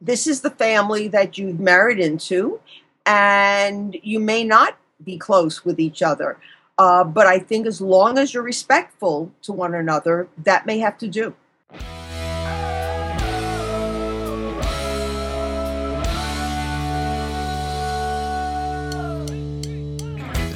this 0.00 0.26
is 0.26 0.40
the 0.40 0.50
family 0.50 1.08
that 1.08 1.38
you've 1.38 1.60
married 1.60 1.98
into, 1.98 2.60
and 3.06 3.96
you 4.02 4.18
may 4.18 4.44
not 4.44 4.76
be 5.04 5.16
close 5.16 5.64
with 5.64 5.78
each 5.78 6.02
other. 6.02 6.38
Uh, 6.78 7.04
but 7.04 7.26
I 7.26 7.38
think 7.38 7.66
as 7.66 7.80
long 7.80 8.18
as 8.18 8.32
you're 8.32 8.42
respectful 8.42 9.30
to 9.42 9.52
one 9.52 9.74
another, 9.74 10.28
that 10.38 10.66
may 10.66 10.78
have 10.78 10.96
to 10.98 11.08
do. 11.08 11.34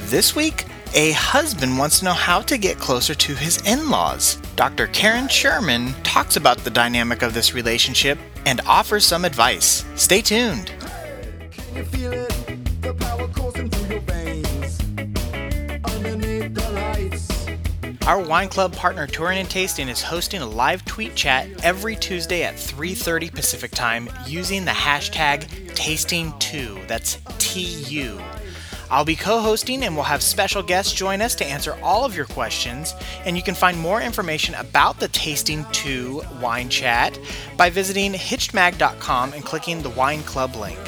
This 0.09 0.35
week, 0.35 0.65
a 0.95 1.11
husband 1.11 1.77
wants 1.77 1.99
to 1.99 2.05
know 2.05 2.13
how 2.13 2.39
to 2.41 2.57
get 2.57 2.79
closer 2.79 3.13
to 3.13 3.35
his 3.35 3.61
in 3.67 3.89
laws. 3.89 4.37
Dr. 4.55 4.87
Karen 4.87 5.27
Sherman 5.27 5.93
talks 6.03 6.37
about 6.37 6.57
the 6.59 6.69
dynamic 6.69 7.21
of 7.21 7.33
this 7.33 7.53
relationship 7.53 8.17
and 8.45 8.61
offers 8.61 9.05
some 9.05 9.25
advice. 9.25 9.83
Stay 9.95 10.21
tuned. 10.21 10.71
Our 18.07 18.21
wine 18.21 18.49
club 18.49 18.73
partner 18.73 19.07
Touring 19.07 19.39
and 19.39 19.49
Tasting 19.49 19.89
is 19.89 20.01
hosting 20.01 20.41
a 20.41 20.45
live 20.45 20.85
tweet 20.85 21.15
chat 21.15 21.49
every 21.63 21.95
Tuesday 21.95 22.43
at 22.43 22.55
3:30 22.55 23.33
Pacific 23.33 23.71
Time 23.71 24.07
using 24.27 24.63
the 24.63 24.71
hashtag 24.71 25.47
tasting2. 25.73 26.87
That's 26.87 27.17
T 27.39 27.61
U. 27.89 28.21
I'll 28.89 29.05
be 29.05 29.15
co 29.15 29.39
hosting 29.39 29.83
and 29.83 29.95
we'll 29.95 30.03
have 30.05 30.21
special 30.21 30.63
guests 30.63 30.93
join 30.93 31.21
us 31.21 31.35
to 31.35 31.45
answer 31.45 31.77
all 31.81 32.05
of 32.05 32.15
your 32.15 32.25
questions. 32.25 32.93
And 33.25 33.35
you 33.35 33.43
can 33.43 33.55
find 33.55 33.79
more 33.79 34.01
information 34.01 34.55
about 34.55 34.99
the 34.99 35.07
Tasting 35.09 35.65
2 35.71 36.21
wine 36.41 36.69
chat 36.69 37.19
by 37.57 37.69
visiting 37.69 38.13
hitchedmag.com 38.13 39.33
and 39.33 39.43
clicking 39.43 39.81
the 39.81 39.89
Wine 39.91 40.23
Club 40.23 40.55
link. 40.55 40.79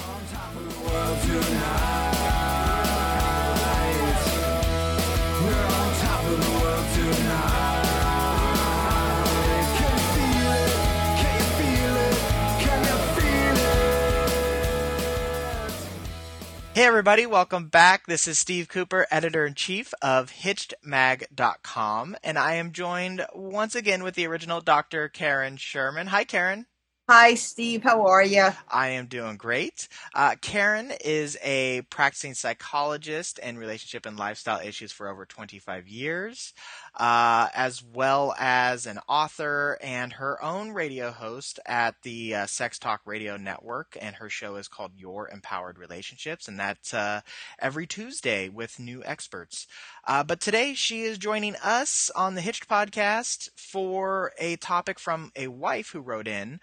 Hey, 16.77 16.85
everybody, 16.85 17.25
welcome 17.25 17.69
back. 17.69 18.05
This 18.05 18.27
is 18.27 18.37
Steve 18.37 18.69
Cooper, 18.69 19.07
editor 19.09 19.47
in 19.47 19.55
chief 19.55 19.95
of 19.99 20.31
HitchedMag.com, 20.31 22.15
and 22.23 22.37
I 22.37 22.53
am 22.53 22.71
joined 22.71 23.25
once 23.33 23.73
again 23.73 24.03
with 24.03 24.13
the 24.13 24.27
original 24.27 24.61
Dr. 24.61 25.09
Karen 25.09 25.57
Sherman. 25.57 26.05
Hi, 26.05 26.23
Karen. 26.23 26.67
Hi, 27.09 27.35
Steve. 27.35 27.83
How 27.83 28.05
are 28.07 28.23
you? 28.23 28.49
I 28.69 28.89
am 28.89 29.07
doing 29.07 29.37
great. 29.37 29.87
Uh, 30.13 30.35
Karen 30.41 30.91
is 31.03 31.37
a 31.43 31.81
practicing 31.89 32.33
psychologist 32.33 33.39
in 33.39 33.57
relationship 33.57 34.05
and 34.05 34.17
lifestyle 34.17 34.59
issues 34.59 34.91
for 34.91 35.07
over 35.07 35.25
25 35.25 35.87
years, 35.87 36.53
uh, 36.95 37.47
as 37.53 37.83
well 37.83 38.35
as 38.37 38.85
an 38.85 38.99
author 39.07 39.77
and 39.81 40.13
her 40.13 40.41
own 40.43 40.71
radio 40.71 41.11
host 41.11 41.59
at 41.65 41.95
the 42.03 42.35
uh, 42.35 42.45
Sex 42.45 42.77
Talk 42.79 43.01
Radio 43.05 43.37
Network. 43.37 43.97
And 44.01 44.15
her 44.17 44.29
show 44.29 44.55
is 44.57 44.67
called 44.67 44.91
Your 44.97 45.29
Empowered 45.29 45.77
Relationships, 45.77 46.47
and 46.47 46.59
that's 46.59 46.93
uh, 46.93 47.21
every 47.59 47.87
Tuesday 47.87 48.49
with 48.49 48.79
new 48.79 49.03
experts. 49.05 49.67
Uh, 50.05 50.23
but 50.23 50.41
today 50.41 50.73
she 50.73 51.03
is 51.03 51.17
joining 51.17 51.55
us 51.57 52.11
on 52.15 52.35
the 52.35 52.41
Hitched 52.41 52.67
podcast 52.67 53.49
for 53.55 54.33
a 54.37 54.57
topic 54.57 54.99
from 54.99 55.31
a 55.35 55.47
wife 55.47 55.91
who 55.91 56.01
wrote 56.01 56.27
in 56.27 56.59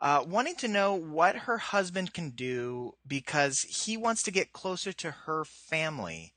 uh, 0.00 0.24
wanting 0.26 0.56
to 0.56 0.68
know 0.68 0.94
what 0.94 1.36
her 1.36 1.58
husband 1.58 2.12
can 2.12 2.30
do 2.30 2.92
because 3.06 3.62
he 3.62 3.96
wants 3.96 4.22
to 4.24 4.30
get 4.30 4.52
closer 4.52 4.92
to 4.92 5.10
her 5.10 5.44
family. 5.44 6.32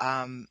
Um, 0.00 0.48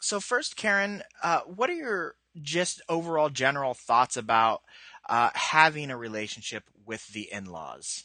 so, 0.00 0.20
first, 0.20 0.56
Karen, 0.56 1.02
uh, 1.22 1.40
what 1.40 1.70
are 1.70 1.74
your 1.74 2.14
just 2.42 2.82
overall 2.88 3.30
general 3.30 3.74
thoughts 3.74 4.16
about 4.16 4.62
uh, 5.08 5.30
having 5.34 5.90
a 5.90 5.96
relationship 5.96 6.64
with 6.84 7.08
the 7.08 7.32
in 7.32 7.46
laws? 7.46 8.04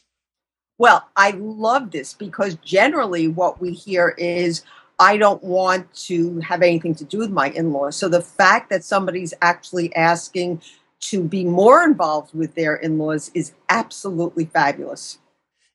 Well, 0.77 1.07
I 1.15 1.31
love 1.31 1.91
this 1.91 2.13
because 2.13 2.55
generally 2.55 3.27
what 3.27 3.61
we 3.61 3.73
hear 3.73 4.15
is, 4.17 4.63
I 4.99 5.17
don't 5.17 5.43
want 5.43 5.93
to 6.05 6.39
have 6.41 6.61
anything 6.61 6.95
to 6.95 7.03
do 7.03 7.19
with 7.19 7.31
my 7.31 7.49
in 7.49 7.71
laws. 7.73 7.95
So 7.95 8.07
the 8.09 8.21
fact 8.21 8.69
that 8.69 8.83
somebody's 8.83 9.33
actually 9.41 9.95
asking 9.95 10.61
to 11.01 11.23
be 11.23 11.43
more 11.43 11.83
involved 11.83 12.33
with 12.33 12.55
their 12.55 12.75
in-laws 12.75 13.31
is 13.33 13.53
absolutely 13.69 14.45
fabulous. 14.45 15.19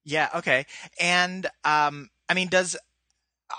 Yeah, 0.04 0.28
okay. 0.36 0.66
And 1.00 1.46
um 1.64 2.10
I 2.28 2.34
mean 2.34 2.48
does 2.48 2.76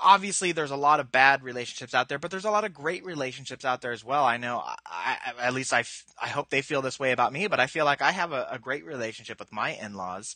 obviously 0.03 0.51
there's 0.51 0.71
a 0.71 0.75
lot 0.75 0.99
of 0.99 1.11
bad 1.11 1.43
relationships 1.43 1.93
out 1.93 2.09
there, 2.09 2.19
but 2.19 2.31
there's 2.31 2.45
a 2.45 2.51
lot 2.51 2.65
of 2.65 2.73
great 2.73 3.05
relationships 3.05 3.65
out 3.65 3.81
there 3.81 3.91
as 3.91 4.03
well. 4.03 4.25
I 4.25 4.37
know, 4.37 4.61
I, 4.85 5.17
at 5.39 5.53
least 5.53 5.73
I, 5.73 5.83
I 6.21 6.27
hope 6.27 6.49
they 6.49 6.61
feel 6.61 6.81
this 6.81 6.99
way 6.99 7.11
about 7.11 7.33
me, 7.33 7.47
but 7.47 7.59
I 7.59 7.67
feel 7.67 7.85
like 7.85 8.01
I 8.01 8.11
have 8.11 8.31
a, 8.31 8.47
a 8.51 8.59
great 8.59 8.85
relationship 8.85 9.39
with 9.39 9.51
my 9.51 9.71
in-laws. 9.71 10.35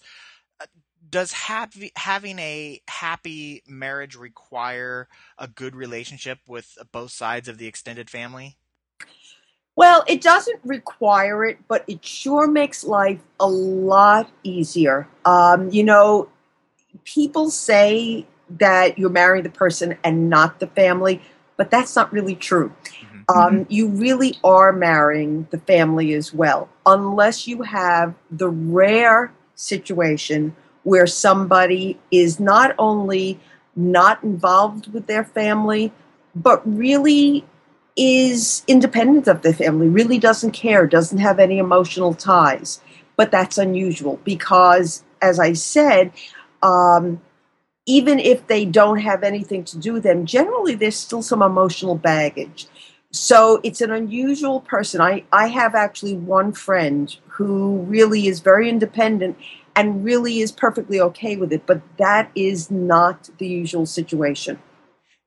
Uh, 0.60 0.66
does 1.10 1.32
having 1.34 2.40
a 2.40 2.80
happy 2.88 3.64
marriage 3.68 4.16
require 4.16 5.08
a 5.38 5.48
good 5.48 5.76
relationship 5.76 6.40
with 6.48 6.78
both 6.92 7.12
sides 7.12 7.48
of 7.48 7.58
the 7.58 7.68
extended 7.68 8.10
family? 8.10 8.58
Well, 9.76 10.04
it 10.08 10.22
doesn't 10.22 10.60
require 10.64 11.46
it, 11.46 11.58
but 11.68 11.84
it 11.88 12.04
sure 12.06 12.48
makes 12.48 12.84
life 12.84 13.20
a 13.40 13.48
lot 13.48 14.30
easier. 14.44 15.08
Um, 15.26 15.70
you 15.70 15.84
know, 15.84 16.30
people 17.06 17.50
say 17.50 18.26
that 18.60 18.98
you're 19.00 19.10
marrying 19.10 19.44
the 19.44 19.50
person 19.50 19.98
and 20.04 20.30
not 20.30 20.60
the 20.60 20.68
family, 20.68 21.22
but 21.56 21.72
that's 21.72 21.96
not 21.96 22.12
really 22.12 22.36
true. 22.36 22.74
Mm-hmm. 22.84 23.38
Um, 23.38 23.54
mm-hmm. 23.54 23.72
you 23.72 23.88
really 23.88 24.38
are 24.44 24.74
marrying 24.74 25.48
the 25.52 25.60
family 25.60 26.14
as 26.14 26.34
well, 26.34 26.68
unless 26.86 27.48
you 27.48 27.62
have 27.62 28.14
the 28.30 28.50
rare 28.50 29.32
situation 29.56 30.56
where 30.84 31.08
somebody 31.08 31.98
is 32.10 32.40
not 32.40 32.76
only 32.78 33.40
not 33.76 34.22
involved 34.24 34.92
with 34.92 35.08
their 35.08 35.24
family, 35.24 35.94
but 36.36 36.62
really 36.66 37.46
is 37.96 38.64
independent 38.68 39.28
of 39.28 39.42
the 39.42 39.54
family, 39.54 39.88
really 39.88 40.18
doesn't 40.18 40.52
care, 40.52 40.88
doesn't 40.88 41.20
have 41.20 41.40
any 41.40 41.58
emotional 41.58 42.14
ties. 42.14 42.82
But 43.18 43.32
that's 43.32 43.58
unusual 43.58 44.20
because, 44.24 45.04
as 45.22 45.40
I 45.40 45.54
said, 45.54 46.12
um, 46.64 47.22
even 47.86 48.20
if 48.20 48.48
they 48.48 48.66
don't 48.66 49.00
have 49.00 49.24
anything 49.24 49.64
to 49.66 49.78
do 49.78 49.94
with 49.94 50.04
them, 50.04 50.26
generally 50.26 50.76
there's 50.76 50.96
still 50.96 51.22
some 51.22 51.42
emotional 51.42 51.96
baggage. 51.96 52.68
So 53.12 53.60
it's 53.64 53.82
an 53.82 53.92
unusual 53.92 54.62
person. 54.62 55.02
I, 55.02 55.26
I 55.34 55.48
have 55.48 55.76
actually 55.76 56.16
one 56.16 56.54
friend 56.54 57.16
who 57.28 57.80
really 57.80 58.28
is 58.28 58.40
very 58.40 58.70
independent 58.70 59.38
and 59.76 60.04
really 60.04 60.40
is 60.40 60.52
perfectly 60.52 61.00
okay 61.02 61.36
with 61.36 61.52
it, 61.52 61.66
but 61.66 61.82
that 61.98 62.32
is 62.36 62.72
not 62.72 63.30
the 63.38 63.48
usual 63.48 63.86
situation. 63.86 64.60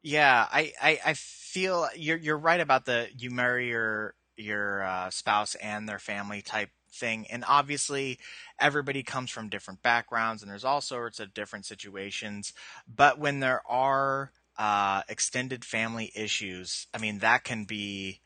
Yeah, 0.03 0.47
I, 0.51 0.73
I, 0.83 0.99
I 1.07 1.15
feel 1.55 1.89
you're 1.95 2.19
you're 2.19 2.37
right 2.37 2.61
about 2.61 2.85
the 2.85 3.07
you 3.17 3.31
marry 3.31 3.69
your 3.69 4.15
your 4.37 4.83
uh, 4.83 5.09
spouse 5.11 5.55
and 5.55 5.89
their 5.89 6.01
family 6.01 6.43
type 6.43 6.71
thing, 6.93 7.27
and 7.31 7.45
obviously 7.49 8.19
everybody 8.59 9.05
comes 9.05 9.31
from 9.31 9.49
different 9.49 9.81
backgrounds, 9.81 10.43
and 10.43 10.51
there's 10.51 10.65
all 10.65 10.81
sorts 10.81 11.21
of 11.21 11.33
different 11.33 11.65
situations. 11.65 12.53
But 12.93 13.21
when 13.21 13.39
there 13.39 13.63
are 13.69 14.33
uh, 14.59 15.03
extended 15.09 15.65
family 15.65 16.11
issues, 16.17 16.89
I 16.93 16.99
mean 16.99 17.21
that 17.21 17.45
can 17.45 17.65
be 17.65 18.21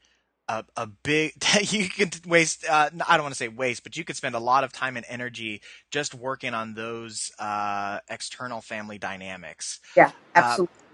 a, 0.48 0.64
a 0.78 0.86
big 0.86 1.32
you 1.70 1.86
could 1.90 2.24
waste 2.24 2.64
uh, 2.66 2.88
i 3.06 3.18
don't 3.18 3.24
want 3.24 3.34
to 3.34 3.38
say 3.38 3.48
waste 3.48 3.82
but 3.82 3.98
you 3.98 4.04
could 4.04 4.16
spend 4.16 4.34
a 4.34 4.38
lot 4.38 4.64
of 4.64 4.72
time 4.72 4.96
and 4.96 5.04
energy 5.06 5.60
just 5.90 6.14
working 6.14 6.54
on 6.54 6.72
those 6.72 7.30
uh, 7.38 7.98
external 8.08 8.62
family 8.62 8.96
dynamics. 8.96 9.80
Yeah 9.94 10.06
uh, 10.06 10.10
absolutely 10.34 10.87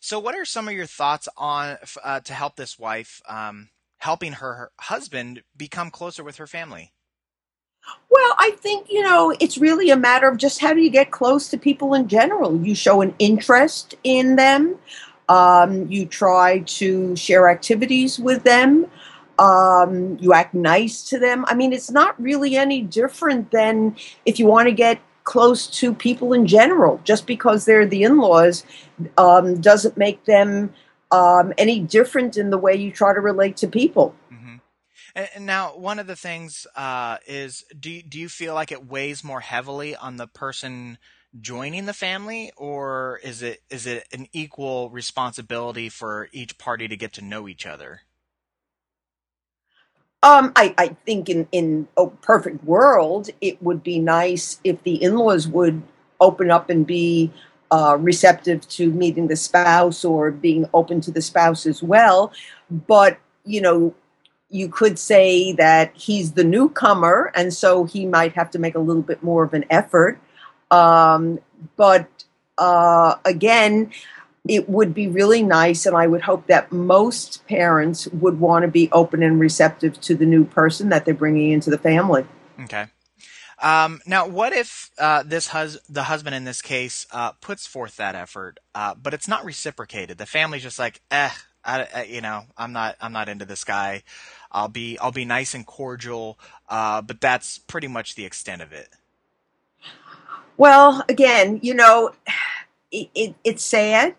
so, 0.00 0.18
what 0.18 0.34
are 0.34 0.44
some 0.44 0.68
of 0.68 0.74
your 0.74 0.86
thoughts 0.86 1.28
on 1.36 1.76
uh, 2.02 2.20
to 2.20 2.32
help 2.32 2.56
this 2.56 2.78
wife 2.78 3.20
um, 3.28 3.70
helping 3.98 4.34
her, 4.34 4.70
husband 4.80 5.42
become 5.56 5.90
closer 5.90 6.22
with 6.22 6.36
her 6.36 6.46
family? 6.46 6.92
Well, 8.10 8.34
I 8.38 8.52
think, 8.58 8.90
you 8.90 9.02
know, 9.02 9.34
it's 9.40 9.58
really 9.58 9.90
a 9.90 9.96
matter 9.96 10.28
of 10.28 10.38
just 10.38 10.60
how 10.60 10.72
do 10.72 10.80
you 10.80 10.90
get 10.90 11.10
close 11.10 11.48
to 11.50 11.58
people 11.58 11.94
in 11.94 12.08
general. 12.08 12.56
You 12.64 12.74
show 12.74 13.00
an 13.00 13.14
interest 13.18 13.94
in 14.04 14.36
them, 14.36 14.76
um, 15.28 15.86
you 15.88 16.06
try 16.06 16.60
to 16.60 17.14
share 17.16 17.48
activities 17.48 18.18
with 18.18 18.42
them, 18.44 18.86
um, 19.38 20.18
you 20.20 20.32
act 20.32 20.54
nice 20.54 21.02
to 21.10 21.18
them. 21.18 21.44
I 21.46 21.54
mean, 21.54 21.72
it's 21.72 21.90
not 21.90 22.20
really 22.20 22.56
any 22.56 22.80
different 22.82 23.50
than 23.50 23.96
if 24.24 24.38
you 24.38 24.46
want 24.46 24.68
to 24.68 24.74
get 24.74 25.00
close 25.26 25.66
to 25.66 25.92
people 25.92 26.32
in 26.32 26.46
general. 26.46 27.00
Just 27.04 27.26
because 27.26 27.66
they're 27.66 27.84
the 27.84 28.04
in 28.04 28.16
laws 28.16 28.64
um, 29.18 29.60
doesn't 29.60 29.98
make 29.98 30.24
them 30.24 30.72
um, 31.10 31.52
any 31.58 31.80
different 31.80 32.38
in 32.38 32.48
the 32.48 32.56
way 32.56 32.74
you 32.74 32.90
try 32.90 33.12
to 33.12 33.20
relate 33.20 33.58
to 33.58 33.68
people. 33.68 34.14
Mm-hmm. 34.32 34.56
And 35.34 35.44
now, 35.44 35.76
one 35.76 35.98
of 35.98 36.06
the 36.06 36.16
things 36.16 36.66
uh, 36.74 37.18
is 37.26 37.64
do 37.78 37.90
you, 37.90 38.02
do 38.02 38.18
you 38.18 38.28
feel 38.30 38.54
like 38.54 38.72
it 38.72 38.86
weighs 38.86 39.22
more 39.22 39.40
heavily 39.40 39.94
on 39.94 40.16
the 40.16 40.26
person 40.26 40.96
joining 41.38 41.86
the 41.86 41.92
family, 41.92 42.52
or 42.56 43.20
is 43.22 43.42
it 43.42 43.62
is 43.68 43.86
it 43.86 44.06
an 44.12 44.26
equal 44.32 44.90
responsibility 44.90 45.88
for 45.88 46.28
each 46.32 46.56
party 46.56 46.88
to 46.88 46.96
get 46.96 47.12
to 47.14 47.24
know 47.24 47.48
each 47.48 47.66
other? 47.66 48.02
Um, 50.26 50.50
I, 50.56 50.74
I 50.76 50.88
think 51.06 51.28
in 51.28 51.46
in 51.52 51.86
a 51.96 52.08
perfect 52.08 52.64
world, 52.64 53.30
it 53.40 53.62
would 53.62 53.84
be 53.84 54.00
nice 54.00 54.60
if 54.64 54.82
the 54.82 55.00
in 55.00 55.14
laws 55.14 55.46
would 55.46 55.80
open 56.20 56.50
up 56.50 56.68
and 56.68 56.84
be 56.84 57.30
uh, 57.70 57.96
receptive 58.00 58.66
to 58.70 58.90
meeting 58.90 59.28
the 59.28 59.36
spouse 59.36 60.04
or 60.04 60.32
being 60.32 60.68
open 60.74 61.00
to 61.02 61.12
the 61.12 61.22
spouse 61.22 61.64
as 61.64 61.80
well. 61.80 62.32
But 62.68 63.18
you 63.44 63.60
know, 63.60 63.94
you 64.50 64.68
could 64.68 64.98
say 64.98 65.52
that 65.52 65.92
he's 65.94 66.32
the 66.32 66.42
newcomer, 66.42 67.30
and 67.36 67.54
so 67.54 67.84
he 67.84 68.04
might 68.04 68.32
have 68.32 68.50
to 68.50 68.58
make 68.58 68.74
a 68.74 68.80
little 68.80 69.02
bit 69.02 69.22
more 69.22 69.44
of 69.44 69.54
an 69.54 69.64
effort. 69.70 70.18
Um, 70.72 71.38
but 71.76 72.08
uh, 72.58 73.14
again, 73.24 73.92
it 74.48 74.68
would 74.68 74.94
be 74.94 75.08
really 75.08 75.42
nice, 75.42 75.86
and 75.86 75.96
I 75.96 76.06
would 76.06 76.22
hope 76.22 76.46
that 76.46 76.72
most 76.72 77.46
parents 77.46 78.06
would 78.08 78.40
want 78.40 78.64
to 78.64 78.68
be 78.68 78.90
open 78.92 79.22
and 79.22 79.38
receptive 79.40 80.00
to 80.02 80.14
the 80.14 80.26
new 80.26 80.44
person 80.44 80.88
that 80.90 81.04
they're 81.04 81.14
bringing 81.14 81.52
into 81.52 81.70
the 81.70 81.78
family. 81.78 82.26
Okay. 82.60 82.86
Um, 83.62 84.00
now, 84.06 84.28
what 84.28 84.52
if 84.52 84.90
uh, 84.98 85.22
this 85.24 85.48
hus- 85.48 85.78
the 85.88 86.04
husband 86.04 86.34
in 86.34 86.44
this 86.44 86.60
case 86.60 87.06
uh, 87.10 87.32
puts 87.32 87.66
forth 87.66 87.96
that 87.96 88.14
effort, 88.14 88.58
uh, 88.74 88.94
but 88.94 89.14
it's 89.14 89.28
not 89.28 89.44
reciprocated? 89.44 90.18
The 90.18 90.26
family's 90.26 90.62
just 90.62 90.78
like, 90.78 91.00
eh, 91.10 91.30
I, 91.64 91.88
I, 91.94 92.02
you 92.04 92.20
know, 92.20 92.44
I'm 92.56 92.72
not, 92.72 92.96
I'm 93.00 93.12
not 93.12 93.28
into 93.28 93.44
this 93.44 93.64
guy. 93.64 94.02
I'll 94.52 94.68
be, 94.68 94.98
I'll 94.98 95.12
be 95.12 95.24
nice 95.24 95.54
and 95.54 95.66
cordial, 95.66 96.38
uh, 96.68 97.00
but 97.02 97.20
that's 97.20 97.58
pretty 97.58 97.88
much 97.88 98.14
the 98.14 98.24
extent 98.24 98.60
of 98.60 98.72
it. 98.72 98.88
Well, 100.58 101.04
again, 101.08 101.60
you 101.62 101.74
know, 101.74 102.12
it, 102.90 103.08
it, 103.14 103.34
it's 103.42 103.64
sad, 103.64 104.14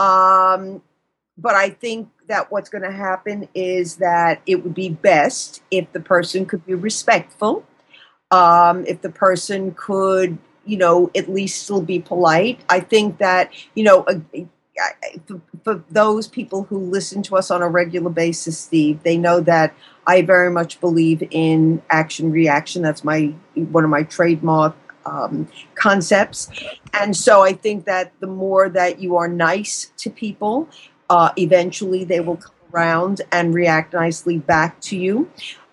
um, 0.00 0.82
but 1.38 1.54
I 1.54 1.70
think 1.70 2.08
that 2.28 2.50
what's 2.50 2.68
going 2.68 2.84
to 2.84 2.92
happen 2.92 3.48
is 3.54 3.96
that 3.96 4.42
it 4.46 4.62
would 4.62 4.74
be 4.74 4.90
best 4.90 5.62
if 5.70 5.92
the 5.92 6.00
person 6.00 6.46
could 6.46 6.64
be 6.66 6.74
respectful 6.74 7.64
um, 8.30 8.84
if 8.86 9.02
the 9.02 9.10
person 9.10 9.74
could, 9.76 10.38
you 10.64 10.76
know, 10.76 11.10
at 11.16 11.28
least 11.28 11.64
still 11.64 11.82
be 11.82 11.98
polite. 12.00 12.60
I 12.68 12.80
think 12.80 13.18
that, 13.18 13.52
you 13.74 13.84
know, 13.84 14.06
for, 15.26 15.40
for 15.64 15.84
those 15.90 16.28
people 16.28 16.64
who 16.64 16.78
listen 16.78 17.22
to 17.24 17.36
us 17.36 17.50
on 17.50 17.62
a 17.62 17.68
regular 17.68 18.10
basis, 18.10 18.58
Steve, 18.58 19.02
they 19.02 19.18
know 19.18 19.40
that 19.40 19.74
I 20.06 20.22
very 20.22 20.50
much 20.50 20.80
believe 20.80 21.26
in 21.30 21.82
action 21.90 22.30
reaction. 22.30 22.82
That's 22.82 23.04
my 23.04 23.34
one 23.54 23.84
of 23.84 23.90
my 23.90 24.04
trademark 24.04 24.76
um, 25.06 25.48
concepts. 25.74 26.50
And 26.92 27.16
so 27.16 27.42
I 27.42 27.52
think 27.52 27.84
that 27.86 28.12
the 28.20 28.26
more 28.26 28.68
that 28.68 29.00
you 29.00 29.16
are 29.16 29.28
nice 29.28 29.92
to 29.98 30.10
people, 30.10 30.68
uh, 31.08 31.30
eventually 31.36 32.04
they 32.04 32.20
will 32.20 32.36
come 32.36 32.54
around 32.72 33.20
and 33.32 33.54
react 33.54 33.92
nicely 33.92 34.38
back 34.38 34.80
to 34.82 34.96
you. 34.96 35.30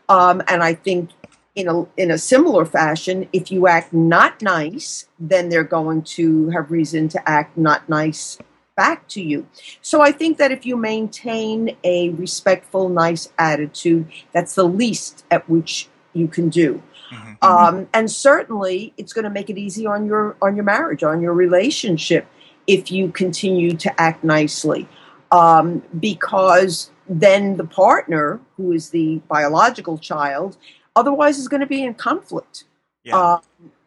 Um, 0.10 0.42
and 0.48 0.64
I 0.64 0.74
think 0.74 1.12
in 1.56 1.68
a 1.68 1.86
in 1.98 2.12
a 2.12 2.18
similar 2.18 2.66
fashion, 2.66 3.28
if 3.34 3.52
you 3.52 3.68
act 3.68 3.92
not 3.92 4.42
nice, 4.42 5.08
then 5.20 5.50
they're 5.50 5.64
going 5.64 6.04
to 6.04 6.50
have 6.52 6.72
reason 6.72 7.10
to 7.10 7.30
act 7.30 7.58
not 7.58 7.90
nice 7.90 8.38
back 8.76 9.08
to 9.10 9.22
you. 9.22 9.48
So 9.82 10.02
I 10.02 10.12
think 10.12 10.38
that 10.38 10.52
if 10.52 10.66
you 10.66 10.78
maintain 10.78 11.76
a 11.84 12.10
respectful, 12.12 12.90
nice 12.90 13.28
attitude, 13.38 14.08
that's 14.32 14.54
the 14.54 14.66
least 14.66 15.26
at 15.32 15.50
which 15.50 15.90
you 16.14 16.28
can 16.28 16.50
do. 16.50 16.82
Mm-hmm. 17.12 17.46
Um, 17.46 17.88
and 17.94 18.10
certainly, 18.12 18.94
it's 18.98 19.14
going 19.14 19.24
to 19.24 19.30
make 19.30 19.50
it 19.50 19.58
easy 19.58 19.86
on 19.86 20.06
your 20.06 20.36
on 20.42 20.56
your 20.56 20.66
marriage, 20.66 21.04
on 21.04 21.22
your 21.22 21.34
relationship, 21.34 22.28
if 22.68 22.92
you 22.92 23.12
continue 23.12 23.76
to 23.78 24.02
act 24.02 24.24
nicely, 24.24 24.88
um, 25.32 25.84
because 26.00 26.92
then 27.08 27.58
the 27.58 27.64
partner, 27.64 28.40
who 28.58 28.72
is 28.72 28.90
the 28.90 29.22
biological 29.30 29.98
child, 29.98 30.58
otherwise 30.96 31.38
is 31.38 31.48
going 31.48 31.62
to 31.62 31.68
be 31.68 31.84
in 31.84 31.94
conflict. 31.94 32.66
Yeah. 33.04 33.18
Uh, 33.18 33.40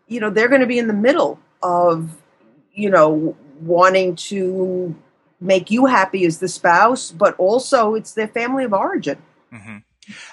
you 0.08 0.20
know, 0.20 0.30
they're 0.30 0.48
going 0.48 0.62
to 0.62 0.66
be 0.66 0.78
in 0.78 0.86
the 0.86 0.94
middle 0.94 1.38
of, 1.62 2.10
you 2.72 2.90
know, 2.90 3.36
wanting 3.60 4.16
to 4.16 4.94
make 5.40 5.70
you 5.70 5.86
happy 5.86 6.24
as 6.24 6.38
the 6.38 6.48
spouse, 6.48 7.10
but 7.10 7.34
also 7.38 7.94
it's 7.94 8.12
their 8.12 8.28
family 8.28 8.64
of 8.64 8.72
origin. 8.72 9.18
Mm-hmm. 9.52 9.78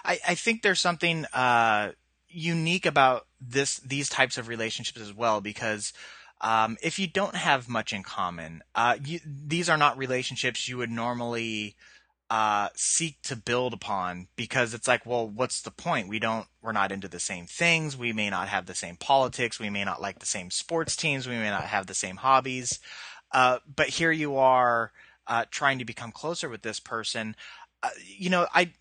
I, 0.03 0.19
I, 0.27 0.35
think 0.35 0.61
there's 0.61 0.81
something 0.81 1.25
uh, 1.33 1.91
unique 2.37 2.85
about 2.85 3.25
this 3.41 3.77
these 3.77 4.09
types 4.09 4.37
of 4.37 4.47
relationships 4.47 5.01
as 5.01 5.11
well 5.13 5.41
because 5.41 5.91
um, 6.39 6.77
if 6.83 6.99
you 6.99 7.07
don't 7.07 7.35
have 7.35 7.67
much 7.67 7.93
in 7.93 8.03
common, 8.03 8.61
uh, 8.75 8.95
you, 9.03 9.19
these 9.25 9.69
are 9.69 9.77
not 9.77 9.97
relationships 9.97 10.69
you 10.69 10.77
would 10.77 10.91
normally 10.91 11.75
uh, 12.29 12.69
seek 12.75 13.19
to 13.23 13.35
build 13.35 13.73
upon 13.73 14.27
because 14.35 14.75
it's 14.75 14.87
like, 14.87 15.03
well, 15.03 15.27
what's 15.27 15.61
the 15.61 15.71
point? 15.71 16.09
We 16.09 16.19
don't, 16.19 16.45
we're 16.61 16.73
not 16.73 16.91
into 16.91 17.07
the 17.07 17.19
same 17.19 17.47
things. 17.47 17.97
We 17.97 18.13
may 18.13 18.29
not 18.29 18.49
have 18.49 18.67
the 18.67 18.75
same 18.75 18.97
politics. 18.97 19.59
We 19.59 19.71
may 19.71 19.83
not 19.83 19.99
like 19.99 20.19
the 20.19 20.27
same 20.27 20.51
sports 20.51 20.95
teams. 20.95 21.27
We 21.27 21.37
may 21.37 21.49
not 21.49 21.63
have 21.63 21.87
the 21.87 21.95
same 21.95 22.17
hobbies. 22.17 22.79
Uh, 23.31 23.57
but 23.75 23.87
here 23.87 24.11
you 24.11 24.37
are, 24.37 24.91
uh, 25.25 25.45
trying 25.49 25.79
to 25.79 25.85
become 25.85 26.11
closer 26.11 26.49
with 26.49 26.61
this 26.61 26.79
person. 26.79 27.35
Uh, 27.81 27.89
you 28.05 28.29
know, 28.29 28.45
I, 28.53 28.73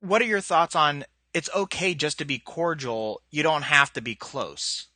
what 0.00 0.20
are 0.20 0.26
your 0.26 0.42
thoughts 0.42 0.76
on 0.76 1.04
it's 1.38 1.48
okay 1.54 1.94
just 1.94 2.18
to 2.18 2.24
be 2.24 2.40
cordial. 2.40 3.22
You 3.30 3.44
don't 3.44 3.62
have 3.62 3.92
to 3.92 4.00
be 4.00 4.16
close. 4.16 4.88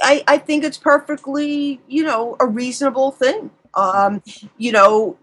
I, 0.00 0.22
I 0.28 0.38
think 0.38 0.62
it's 0.62 0.78
perfectly, 0.78 1.80
you 1.88 2.04
know, 2.04 2.36
a 2.38 2.46
reasonable 2.46 3.10
thing. 3.10 3.50
Um, 3.74 4.22
you 4.56 4.70
know, 4.70 5.18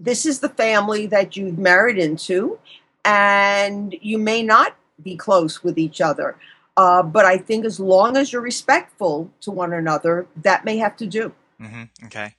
this 0.00 0.26
is 0.26 0.40
the 0.40 0.48
family 0.48 1.06
that 1.06 1.36
you've 1.36 1.56
married 1.56 1.98
into, 1.98 2.58
and 3.04 3.94
you 4.02 4.18
may 4.18 4.42
not 4.42 4.76
be 5.00 5.16
close 5.16 5.62
with 5.62 5.78
each 5.78 6.00
other. 6.00 6.36
Uh, 6.76 7.04
but 7.04 7.24
I 7.24 7.38
think 7.38 7.64
as 7.64 7.78
long 7.78 8.16
as 8.16 8.32
you're 8.32 8.42
respectful 8.42 9.30
to 9.42 9.52
one 9.52 9.72
another, 9.72 10.26
that 10.42 10.64
may 10.64 10.78
have 10.78 10.96
to 10.96 11.06
do. 11.06 11.32
Mm-hmm. 11.60 12.06
Okay. 12.06 12.34